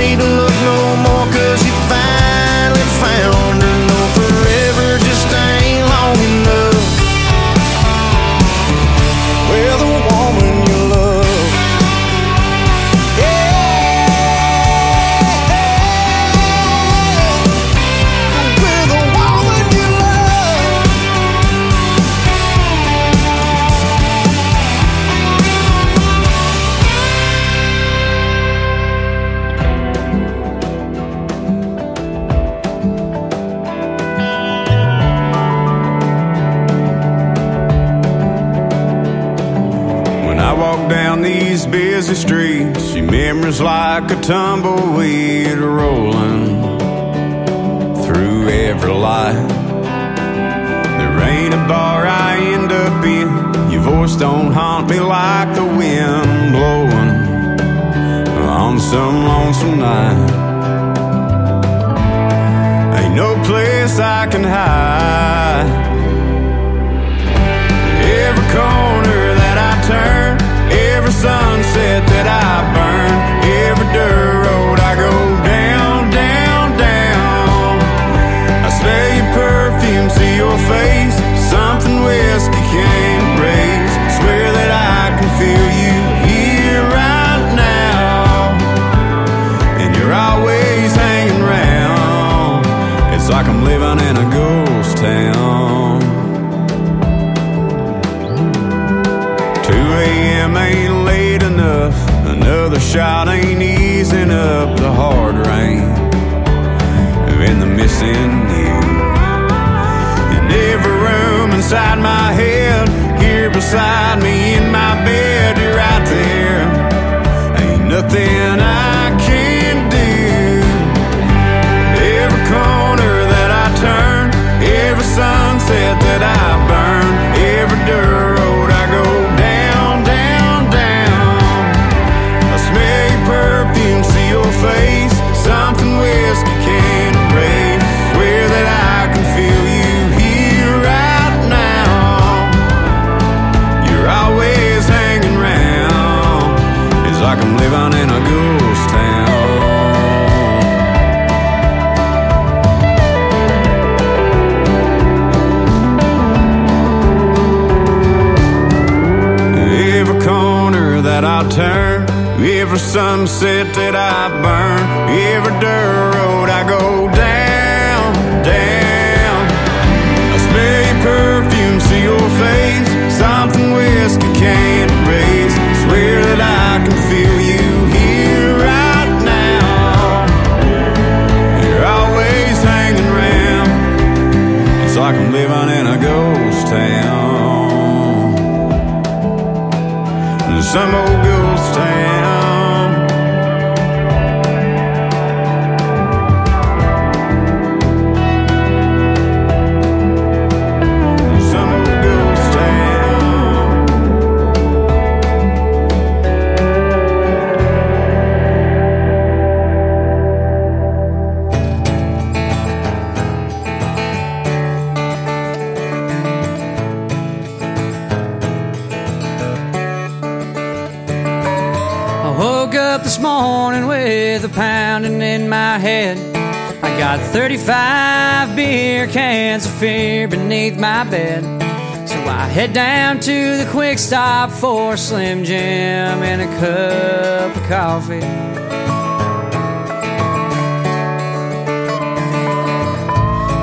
a 234.95 234.97
Slim 234.97 235.42
Jim 235.42 235.59
and 235.59 236.40
a 236.40 236.47
cup 236.61 237.57
of 237.57 237.62
coffee. 237.64 238.20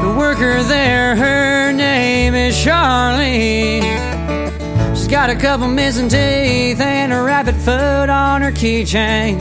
The 0.02 0.14
worker 0.18 0.62
there, 0.64 1.16
her 1.16 1.72
name 1.72 2.36
is 2.36 2.54
Charlene. 2.56 3.82
She's 4.94 5.08
got 5.08 5.30
a 5.30 5.36
couple 5.38 5.70
missing 5.70 6.10
teeth 6.10 6.82
and 6.82 7.14
a 7.14 7.22
rabbit 7.22 7.56
foot 7.56 8.10
on 8.10 8.42
her 8.42 8.52
keychain. 8.52 9.40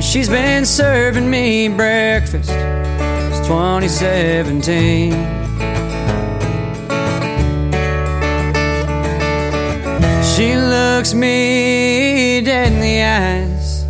She's 0.00 0.28
been 0.28 0.64
serving 0.64 1.28
me 1.28 1.66
breakfast 1.66 2.48
since 2.48 3.40
2017. 3.48 5.39
She 10.40 10.56
looks 10.56 11.12
me 11.12 12.40
dead 12.40 12.72
in 12.72 12.80
the 12.80 13.02
eyes. 13.02 13.84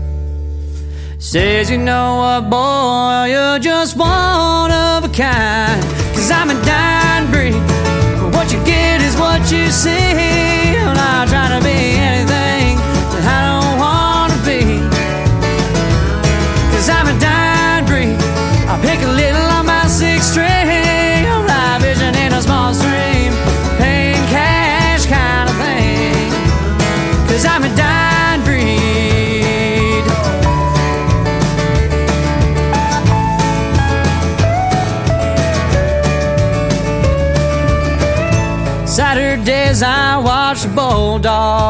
Says, 1.21 1.71
you 1.71 1.79
know 1.79 2.17
what, 2.17 2.51
boy, 2.51 3.27
you're 3.31 3.61
just 3.61 3.97
one 3.97 4.73
of 4.73 5.05
a 5.05 5.09
kind. 5.15 5.81
Cause 6.13 6.29
I'm 6.29 6.51
a 6.51 6.61
dying 6.65 7.31
breed. 7.31 7.55
What 8.35 8.51
you 8.53 8.59
get 8.65 9.01
is 9.01 9.17
what 9.17 9.43
you 9.53 9.71
see. 9.71 10.75
I'm 10.75 10.97
not 10.97 11.29
trying 11.29 11.57
to 11.57 11.65
be 11.65 11.79
anything 12.11 12.60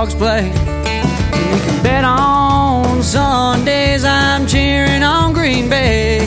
Bulldogs 0.01 0.15
play. 0.15 0.47
You 0.47 1.61
can 1.61 1.83
bet 1.83 2.05
on 2.05 3.03
Sundays 3.03 4.03
I'm 4.03 4.47
cheering 4.47 5.03
on 5.03 5.35
Green 5.35 5.69
Bay. 5.69 6.21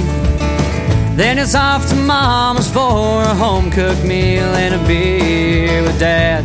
Then 1.15 1.39
it's 1.39 1.55
off 1.55 1.89
to 1.89 1.95
Mama's 1.95 2.69
for 2.69 3.23
a 3.23 3.33
home 3.33 3.71
cooked 3.71 4.03
meal 4.03 4.43
and 4.43 4.75
a 4.75 4.87
beer 4.87 5.81
with 5.81 5.99
Dad. 5.99 6.43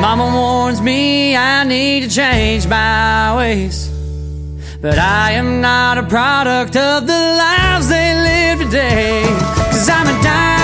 Mama 0.00 0.32
warns 0.36 0.80
me 0.80 1.36
I 1.36 1.64
need 1.64 2.04
to 2.04 2.08
change 2.08 2.68
my 2.68 3.34
ways. 3.36 3.90
But 4.80 5.00
I 5.00 5.32
am 5.32 5.60
not 5.60 5.98
a 5.98 6.04
product 6.04 6.76
of 6.76 7.08
the 7.08 7.12
lives 7.12 7.88
they 7.88 8.14
live 8.14 8.58
today. 8.60 9.22
Cause 9.72 9.88
I'm 9.88 10.06
a. 10.06 10.18
But 10.22 10.57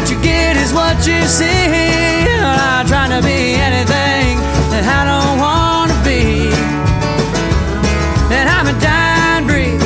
what 0.00 0.10
you 0.10 0.22
get 0.22 0.56
is 0.56 0.72
what 0.72 0.96
you 1.06 1.20
see. 1.24 1.44
I'm 2.40 2.86
trying 2.86 3.10
to 3.10 3.20
be 3.20 3.54
anything 3.68 4.38
that 4.72 4.84
I 4.88 5.00
don't 5.12 5.36
want 5.36 5.92
to 5.92 5.98
be. 6.08 6.48
And 8.32 8.48
I'm 8.48 8.66
a 8.72 8.76
dying 8.80 9.46
breed. 9.46 9.76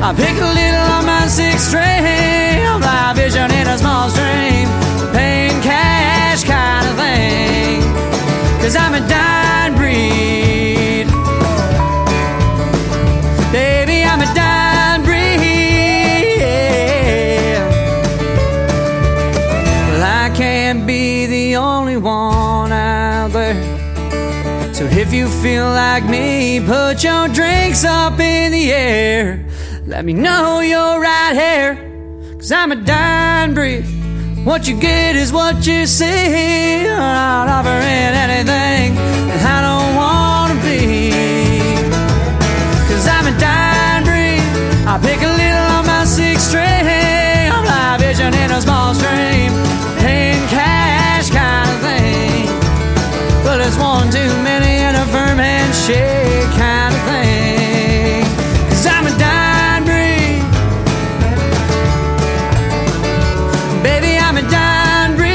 I 0.00 0.14
pick 0.14 0.36
a 0.38 0.50
little 0.60 0.88
on 0.96 1.04
my 1.06 1.26
six 1.26 1.66
string. 1.68 2.62
I'm 2.70 3.16
vision 3.16 3.50
in 3.50 3.66
a 3.66 3.76
small 3.76 4.10
stream. 4.10 4.68
Paying 5.12 5.60
cash 5.62 6.44
kind 6.44 6.86
of 6.86 6.94
thing. 6.94 7.82
Cause 8.62 8.76
I'm 8.76 8.94
a 8.94 9.00
dying 9.08 9.43
if 25.06 25.12
you 25.12 25.28
feel 25.28 25.66
like 25.66 26.04
me, 26.04 26.60
put 26.60 27.04
your 27.04 27.28
drinks 27.28 27.84
up 27.84 28.18
in 28.18 28.52
the 28.52 28.72
air. 28.72 29.46
Let 29.86 30.02
me 30.04 30.14
know 30.14 30.60
you're 30.60 30.98
right 30.98 31.34
here. 31.34 31.72
Cause 32.38 32.50
I'm 32.50 32.72
a 32.72 32.76
dying 32.76 33.52
breed. 33.52 33.84
What 34.44 34.66
you 34.66 34.80
get 34.80 35.14
is 35.14 35.30
what 35.30 35.66
you 35.66 35.86
see. 35.86 36.86
I'm 36.88 36.96
not 36.96 37.48
offering 37.48 38.12
anything 38.26 38.94
that 39.28 39.42
I 39.56 39.58
don't 39.68 39.92
wanna 40.02 40.56
be. 40.68 40.80
Cause 42.88 43.06
I'm 43.06 43.26
a 43.32 43.34
dying 43.38 44.04
breed. 44.08 44.42
I 44.88 44.94
pick 45.06 45.20
a 45.20 45.32
little 45.42 45.68
on 45.76 45.84
my 45.86 46.04
six 46.04 46.44
string. 46.44 46.86
I'm 47.54 47.64
live 47.64 48.00
vision 48.00 48.32
in 48.32 48.50
a 48.50 48.60
small 48.62 48.94
stream. 48.94 49.52
Paying 50.00 50.46
cash 50.48 51.28
kind 51.28 51.68
of 51.74 51.78
thing. 51.88 52.46
But 53.44 53.60
it's 53.60 53.76
one 53.76 54.10
too 54.10 54.32
many 54.42 54.83
handshake 55.86 56.50
kind 56.56 56.94
of 56.94 57.00
thing. 57.02 58.24
Cause 58.68 58.86
I'm 58.86 59.06
a 59.06 59.10
dying 59.18 59.84
breed. 59.84 60.42
Baby, 63.82 64.18
I'm 64.18 64.36
a 64.36 64.42
dying 64.50 65.16
breed. 65.16 65.34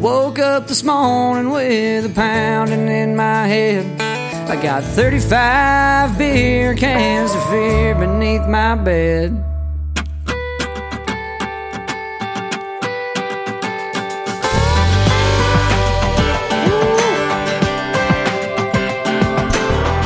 Woke 0.00 0.38
up 0.38 0.66
this 0.68 0.82
morning 0.84 1.50
with 1.50 2.06
a 2.06 2.10
pounding 2.10 2.88
in 2.88 3.16
my 3.16 3.46
head. 3.46 4.00
I 4.50 4.56
got 4.62 4.84
35 4.84 6.18
beer 6.18 6.74
cans 6.74 7.34
of 7.34 7.42
fear 7.48 7.94
beneath 7.94 8.46
my 8.46 8.74
bed. 8.74 9.41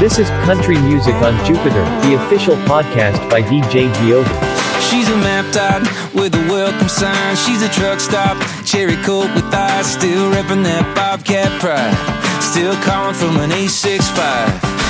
This 0.06 0.20
is 0.20 0.30
Country 0.46 0.78
Music 0.78 1.16
on 1.16 1.34
Jupiter, 1.44 1.82
the 2.06 2.14
official 2.14 2.54
podcast 2.70 3.18
by 3.28 3.42
DJ 3.42 3.90
Giove. 3.98 4.22
She's 4.78 5.10
a 5.10 5.16
map 5.18 5.42
dot 5.50 5.82
with 6.14 6.32
a 6.32 6.46
welcome 6.46 6.86
sign. 6.86 7.34
She's 7.34 7.60
a 7.60 7.68
truck 7.68 7.98
stop, 7.98 8.38
cherry 8.64 8.94
Coke 9.02 9.34
with 9.34 9.50
eyes, 9.50 9.90
still 9.90 10.30
repping 10.30 10.62
that 10.62 10.86
Bobcat 10.94 11.50
pride. 11.58 11.90
Still 12.38 12.78
calling 12.86 13.18
from 13.18 13.42
an 13.42 13.50
A65. 13.50 14.14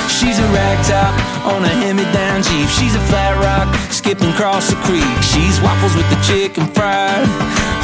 She's 0.05 0.37
a 0.37 0.45
rag 0.53 0.77
top 0.85 1.17
on 1.49 1.65
a 1.65 1.73
hand-me-down 1.81 2.45
Jeep. 2.45 2.69
She's 2.77 2.93
a 2.93 3.01
flat 3.09 3.41
rock 3.41 3.73
skipping 3.89 4.29
across 4.37 4.69
the 4.69 4.77
creek. 4.85 5.17
She's 5.25 5.57
waffles 5.65 5.97
with 5.97 6.05
the 6.13 6.21
chicken 6.29 6.69
fried, 6.77 7.25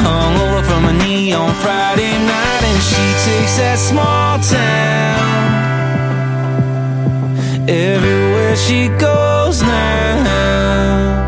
hung 0.05 0.38
over 0.38 0.61
from 0.69 0.86
a 0.86 0.93
knee 1.01 1.34
on 1.34 1.49
Friday 1.65 2.13
night, 2.13 2.61
and 2.61 2.77
she 2.77 3.05
takes 3.25 3.57
that 3.57 3.81
small 3.81 4.38
town 4.38 5.62
everywhere 7.70 8.55
she 8.55 8.89
goes 8.99 9.61
now. 9.61 11.24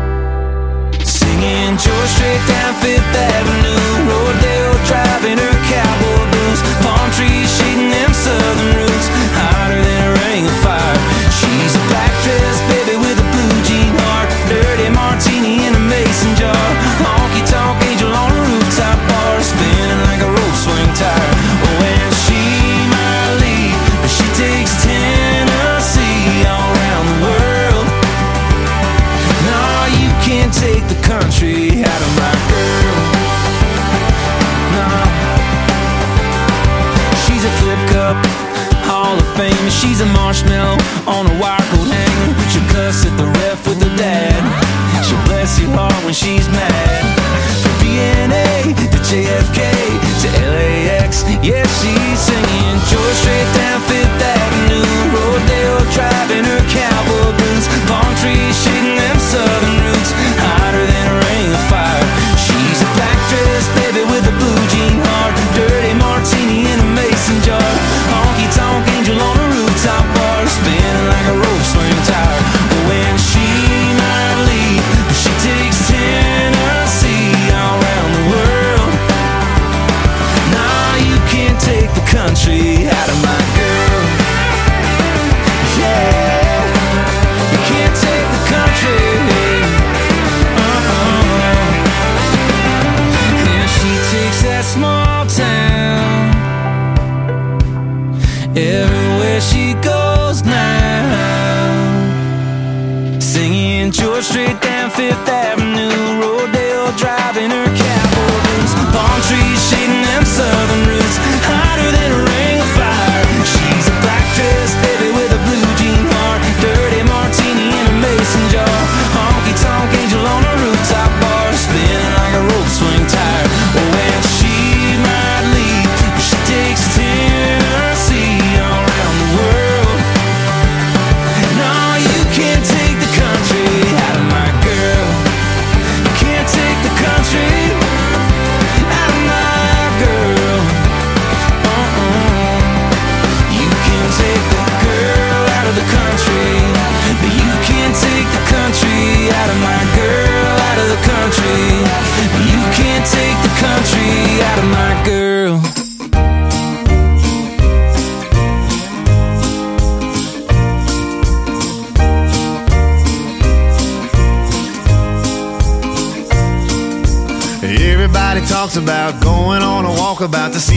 Singing 1.04 1.76
George 1.78 2.08
Strait 2.08 2.42
down 2.48 2.74
Fifth 2.80 3.16
Avenue. 3.16 4.05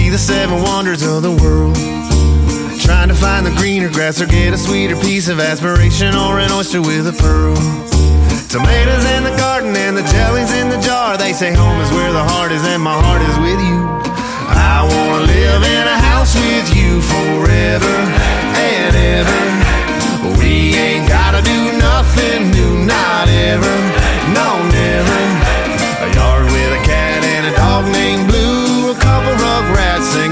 the 0.10 0.18
seven 0.18 0.62
wonders 0.64 1.01
of 1.05 1.22
the 1.22 1.32
world. 1.32 1.76
Trying 2.82 3.10
to 3.10 3.14
find 3.14 3.45
the 3.45 3.53
greener 3.57 3.89
grass 3.89 4.20
or 4.20 4.26
get 4.26 4.53
a 4.53 4.57
sweeter 4.57 4.95
piece 4.95 5.28
of 5.28 5.39
aspiration 5.39 6.16
or 6.16 6.39
an 6.39 6.51
oyster 6.51 6.82
with 6.82 7.07
a 7.07 7.14
pearl. 7.14 7.55
Tomatoes 8.47 9.05
in 9.12 9.24
the 9.24 9.36
garden 9.38 9.76
and 9.76 9.95
the 9.95 10.03
jellies 10.03 10.51
in 10.53 10.70
the 10.70 10.80
jar. 10.80 11.18
They 11.18 11.34
say 11.34 11.53
home 11.53 11.80
is 11.82 11.91
where 11.91 12.12
the 12.12 12.24
heart 12.24 12.51
is 12.51 12.66
and 12.66 12.82
my 12.82 12.99
heart 12.99 13.22
is 13.22 13.38
with 13.38 13.60
you. 13.62 13.86
I 14.49 14.82
wanna 14.89 15.26
live 15.26 15.64
in 15.64 15.88
a 15.88 15.97
house 15.99 16.34
with 16.34 16.76
you 16.76 17.01
forever. 17.01 18.18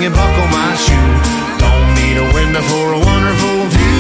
buckle 0.10 0.48
my 0.48 0.76
shoe. 0.76 1.10
Don't 1.60 1.88
need 2.00 2.18
a 2.18 2.28
window 2.34 2.62
for 2.62 2.94
a 2.94 3.00
wonderful 3.00 3.58
view. 3.76 3.98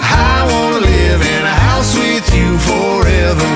I 0.00 0.46
wanna 0.52 0.80
live 0.80 1.20
in 1.20 1.42
a 1.44 1.56
house 1.68 1.92
with 1.96 2.26
you 2.34 2.58
forever. 2.70 3.50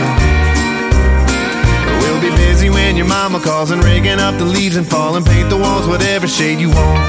We'll 2.01 2.21
be 2.21 2.31
busy 2.37 2.69
when 2.71 2.97
your 2.97 3.07
mama 3.07 3.41
calls 3.41 3.71
and 3.71 3.83
raking 3.83 4.21
up 4.21 4.39
the 4.39 4.45
leaves 4.45 4.77
and 4.77 4.87
falling, 4.87 5.25
paint 5.25 5.51
the 5.51 5.57
walls 5.57 5.87
whatever 5.87 6.27
shade 6.27 6.59
you 6.61 6.71
want. 6.71 7.01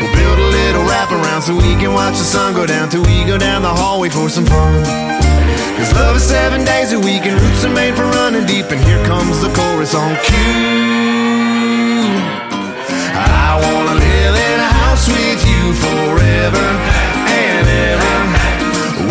We'll 0.00 0.14
build 0.14 0.38
a 0.38 0.48
little 0.58 0.84
wraparound 0.84 1.42
so 1.42 1.54
we 1.54 1.76
can 1.80 1.92
watch 1.94 2.16
the 2.18 2.24
sun 2.24 2.54
go 2.54 2.66
down 2.66 2.88
till 2.88 3.02
we 3.02 3.24
go 3.24 3.38
down 3.38 3.62
the 3.62 3.74
hallway 3.80 4.08
for 4.08 4.28
some 4.28 4.46
fun. 4.46 4.84
Cause 5.76 5.92
love 5.94 6.16
is 6.16 6.22
seven 6.22 6.64
days 6.64 6.92
a 6.92 6.98
week 6.98 7.26
and 7.26 7.40
roots 7.40 7.64
are 7.64 7.74
made 7.74 7.96
for 7.96 8.04
running 8.04 8.46
deep. 8.46 8.70
And 8.70 8.80
here 8.84 9.04
comes 9.04 9.40
the 9.40 9.48
chorus 9.52 9.94
on 9.94 10.16
cue. 10.24 11.21
I 13.52 13.56
wanna 13.56 13.96
live 13.96 14.34
in 14.34 14.60
a 14.60 14.72
house 14.80 15.06
with 15.08 15.40
you 15.44 15.74
forever 15.74 16.66
and 17.36 17.68
ever. 17.92 18.14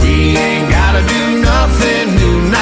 We 0.02 0.36
ain't 0.36 0.68
gotta 0.68 1.04
do 1.06 1.42
nothing 1.42 2.16
new. 2.16 2.61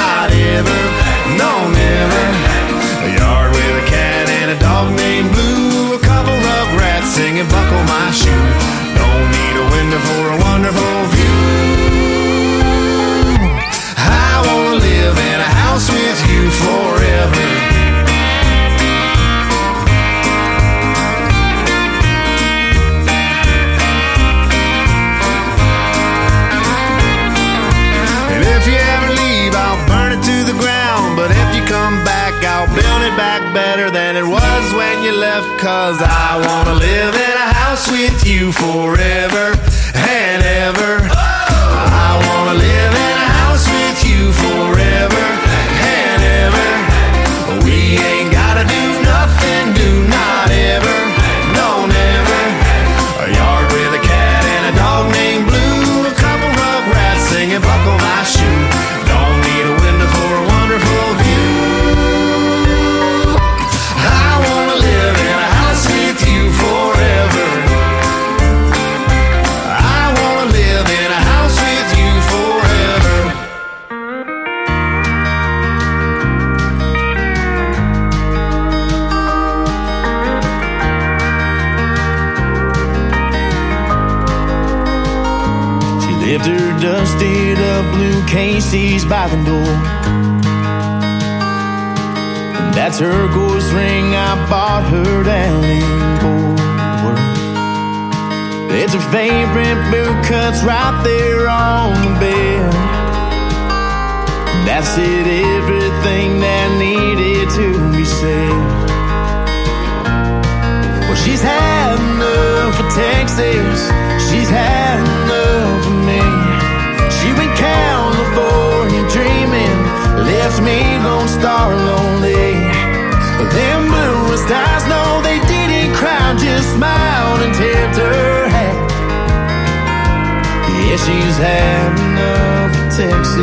Yeah, 130.90 130.96
she's 130.96 131.36
had 131.38 131.92
enough 132.08 132.74
of 132.74 132.86
Texas. 132.98 133.38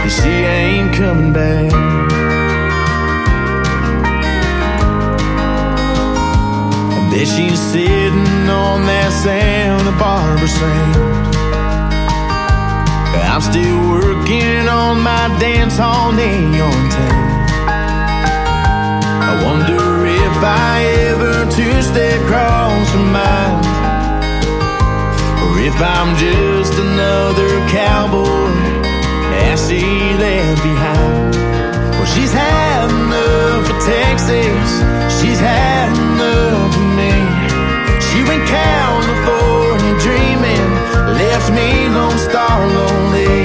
Yeah, 0.00 0.08
She 0.08 0.30
ain't 0.30 0.94
coming 0.94 1.32
back. 1.34 1.72
I 6.96 7.10
bet 7.12 7.28
she's 7.28 7.60
sitting 7.60 8.48
on 8.48 8.86
that 8.86 9.12
Santa 9.22 9.92
Barbara 9.98 10.48
sand. 10.48 11.18
I'm 13.38 13.42
still 13.42 13.78
working 13.92 14.66
on 14.68 15.00
my 15.02 15.28
dance 15.38 15.76
hall 15.76 16.12
neon 16.12 16.90
tan. 16.90 17.38
I 19.30 19.44
wonder 19.44 20.06
if 20.06 20.36
I 20.42 20.82
ever 21.10 21.44
two-step 21.52 22.20
cross 22.26 22.88
mind, 22.94 23.34
or 23.34 23.37
if 25.68 25.76
I'm 25.82 26.16
just 26.16 26.72
another 26.80 27.52
cowboy 27.68 28.48
as 29.52 29.68
she 29.68 29.84
left 30.16 30.62
behind. 30.64 31.34
Well, 31.92 32.08
she's 32.08 32.32
had 32.32 32.88
enough 32.88 33.68
of 33.68 33.78
Texas. 33.84 34.68
She's 35.20 35.38
had 35.38 35.92
enough 35.92 36.72
of 36.72 36.88
me. 36.96 37.12
She 38.00 38.24
went 38.24 38.48
California 38.48 39.94
dreaming, 40.00 40.70
left 41.20 41.52
me 41.52 41.68
Lone 41.92 42.16
Star 42.16 42.58
lonely. 42.64 43.44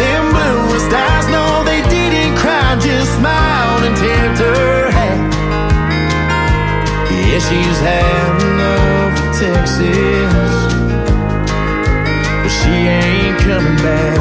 Them 0.00 0.24
bluest 0.32 0.88
eyes, 0.88 1.26
no, 1.28 1.44
they 1.68 1.82
didn't 1.92 2.34
cry, 2.40 2.78
just 2.80 3.12
smiled 3.20 3.82
and 3.84 3.96
tipped 4.00 4.38
her 4.40 4.90
hat. 4.96 5.20
Yeah, 7.12 7.40
she's 7.48 7.78
had 7.84 8.32
enough 8.40 9.14
of 9.20 9.28
Texas, 9.38 10.79
she 12.60 12.70
ain't 12.70 13.38
coming 13.38 13.76
back. 13.76 14.18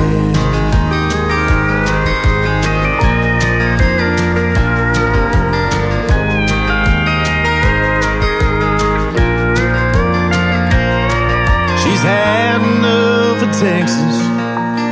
She's 11.82 12.02
had 12.02 12.62
enough 12.62 13.44
of 13.44 13.52
Texas, 13.60 14.16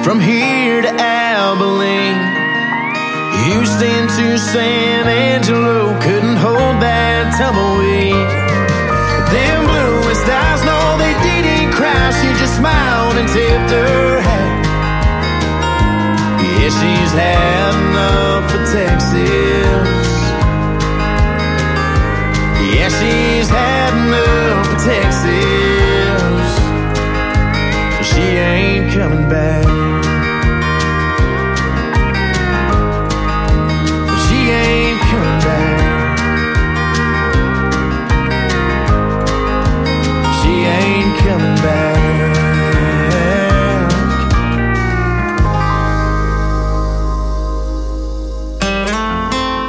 from 0.05 0.19
here 0.19 0.81
to 0.81 0.89
Abilene, 0.89 2.21
Houston 3.45 4.07
to 4.17 4.37
San 4.37 5.07
Angelo, 5.07 5.97
couldn't 6.01 6.37
hold 6.37 6.81
that 6.81 7.31
tumbleweed. 7.37 8.27
Them 9.31 9.59
bluest 9.67 10.27
eyes, 10.27 10.61
no, 10.63 10.79
they 10.97 11.13
didn't 11.23 11.71
cry. 11.73 12.11
She 12.19 12.29
and 13.17 13.27
tipped 13.29 13.71
her 13.71 14.19
hat. 14.21 14.65
Yeah, 16.39 16.69
she's 16.79 17.11
had 17.13 17.73
enough 17.89 18.53
of 18.53 18.63
Texas. 18.71 20.09
Yeah, 22.73 22.89
she's 22.99 23.49
had 23.49 23.93
enough 24.05 24.67
of 24.73 24.79
Texas. 24.91 26.49
She 28.09 28.21
ain't 28.21 28.93
coming 28.93 29.27
back. 29.29 29.86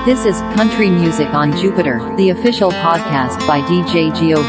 This 0.08 0.24
is 0.24 0.40
Country 0.56 0.88
Music 0.88 1.28
on 1.34 1.54
Jupiter, 1.54 1.98
the 2.16 2.30
official 2.30 2.70
podcast 2.70 3.46
by 3.46 3.60
DJ 3.60 4.10
Giove. 4.10 4.48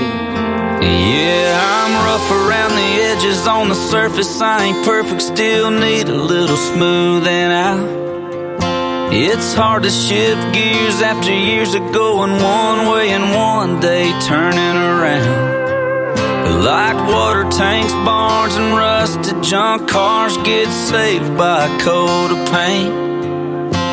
Yeah, 0.82 1.60
I'm 1.60 1.94
rough 2.06 2.32
around 2.32 2.72
the 2.78 3.04
edges 3.04 3.46
on 3.46 3.68
the 3.68 3.76
surface. 3.76 4.40
I 4.40 4.68
ain't 4.68 4.86
perfect, 4.86 5.22
still 5.22 5.70
need 5.70 6.08
a 6.08 6.16
little 6.16 6.56
smoothing 6.56 7.52
out. 7.52 9.12
It's 9.12 9.54
hard 9.54 9.84
to 9.84 9.90
shift 9.90 10.54
gears 10.54 11.02
after 11.02 11.34
years 11.34 11.74
of 11.76 11.92
going 11.92 12.42
one 12.42 12.88
way 12.88 13.10
and 13.10 13.36
one 13.36 13.82
day 13.82 14.18
turning 14.22 14.78
around. 14.78 16.64
Like 16.64 16.96
water 17.10 17.44
tanks, 17.50 17.92
barns, 18.08 18.56
and 18.56 18.78
rusted 18.78 19.44
junk 19.44 19.90
cars 19.90 20.38
get 20.38 20.70
saved 20.72 21.38
by 21.38 21.66
a 21.66 21.80
coat 21.82 22.32
of 22.32 22.50
paint. 22.50 23.09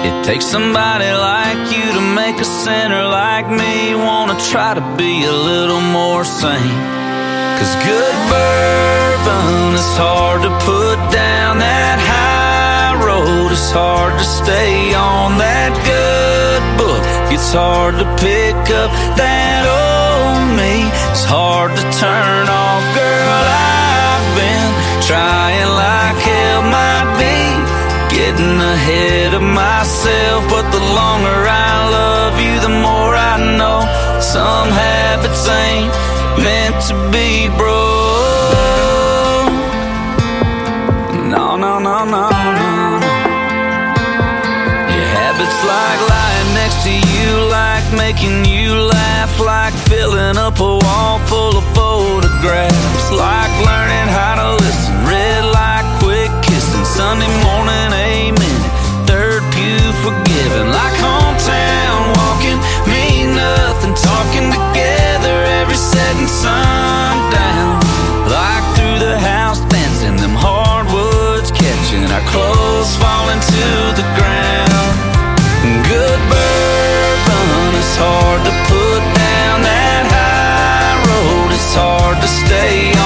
It 0.07 0.25
takes 0.25 0.47
somebody 0.47 1.11
like 1.11 1.63
you 1.75 1.87
to 1.99 2.01
make 2.15 2.39
a 2.41 2.45
sinner 2.45 3.03
like 3.03 3.49
me 3.51 3.97
wanna 3.97 4.39
try 4.53 4.73
to 4.73 4.85
be 4.97 5.25
a 5.25 5.33
little 5.33 5.81
more 5.81 6.23
sane. 6.23 6.79
Cause 7.59 7.75
good 7.83 8.17
bourbon 8.31 9.75
is 9.75 9.93
hard 9.99 10.43
to 10.47 10.53
put 10.63 10.99
down 11.11 11.59
that 11.59 11.99
high 11.99 12.95
road. 13.05 13.51
It's 13.51 13.73
hard 13.73 14.17
to 14.17 14.25
stay 14.25 14.95
on 14.95 15.39
that 15.39 15.75
good 15.83 16.63
book. 16.79 17.03
It's 17.35 17.53
hard 17.53 17.99
to 17.99 18.07
pick 18.23 18.63
up 18.83 18.91
that 19.19 19.63
old 19.67 20.55
me. 20.55 20.87
It's 21.11 21.27
hard 21.27 21.75
to 21.75 21.85
turn 21.99 22.47
off, 22.47 22.87
girl. 22.95 23.43
I've 23.43 24.29
been 24.39 24.71
trying 25.03 25.71
like 25.75 26.19
hell 26.23 26.63
be 26.63 26.96
getting 28.37 28.61
ahead 28.61 29.35
of 29.35 29.43
myself, 29.43 30.45
but 30.49 30.71
the 30.71 30.79
longer 30.79 31.41
I 31.49 31.89
love 31.91 32.35
you, 32.41 32.61
the 32.61 32.69
more 32.69 33.15
I 33.15 33.37
know 33.57 33.81
some 34.21 34.69
habits 34.69 35.49
ain't 35.49 35.93
meant 36.45 36.77
to 36.89 36.95
be 37.11 37.49
broke. 37.57 37.77
No, 41.33 41.57
no, 41.57 41.79
no, 41.79 42.05
no, 42.05 42.29
no. 42.61 42.73
Your 44.93 45.09
habits 45.17 45.59
like 45.73 46.01
lying 46.13 46.51
next 46.61 46.79
to 46.85 46.93
you, 46.93 47.29
like 47.49 47.87
making 47.97 48.45
you 48.45 48.75
laugh, 48.75 49.41
like 49.41 49.75
filling 49.89 50.37
up 50.37 50.61
a 50.61 50.79
wall 50.85 51.19
full 51.27 51.57
of 51.57 51.65
photographs, 51.75 53.11
like 53.11 53.53
learning 53.65 54.09
how 54.09 54.35
to 54.35 54.63
listen 54.63 55.06
Sunday 56.97 57.29
morning, 57.45 57.93
amen. 57.93 58.61
Third 59.05 59.43
pew 59.53 59.85
forgiven, 60.01 60.73
like 60.73 60.97
hometown 60.97 62.17
walking, 62.17 62.57
mean 62.89 63.37
nothing, 63.37 63.93
talking 63.93 64.49
together 64.49 65.37
every 65.61 65.77
setting 65.77 66.27
sundown. 66.27 67.85
Like 68.33 68.65
through 68.75 68.99
the 69.05 69.19
house 69.21 69.61
dancing, 69.69 70.17
them 70.17 70.33
hardwoods 70.33 71.53
catching, 71.53 72.09
our 72.09 72.25
clothes 72.33 72.97
falling 72.97 73.45
to 73.45 73.67
the 73.93 74.07
ground. 74.17 74.97
Good 75.93 76.21
bourbon 76.33 77.77
is 77.77 77.93
hard 78.01 78.41
to 78.49 78.53
put 78.73 79.03
down. 79.21 79.57
That 79.69 80.05
high 80.17 80.97
road 81.05 81.53
is 81.53 81.75
hard 81.77 82.17
to 82.25 82.29
stay 82.41 82.97
on. 82.97 83.06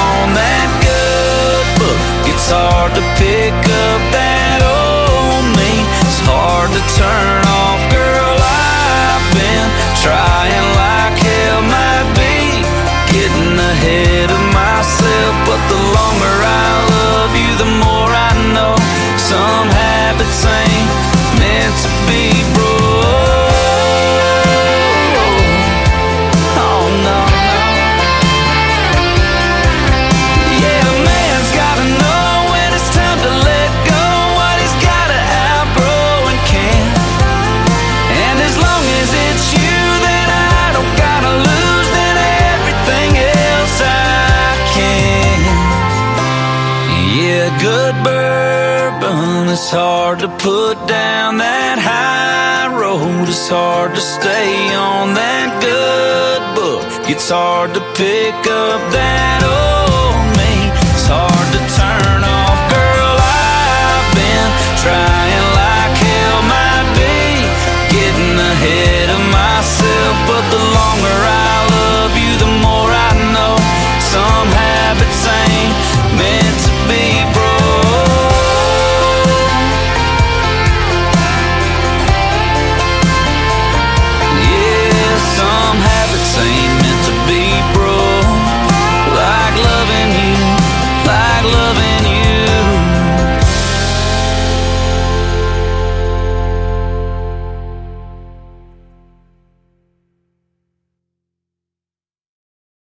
to 54.01 54.07
stay 54.07 54.75
on 54.75 55.13
that 55.13 55.51
good 55.61 56.43
book. 56.57 57.11
It's 57.11 57.29
hard 57.29 57.75
to 57.75 57.81
pick 57.95 58.35
up 58.47 58.81
that 58.93 59.39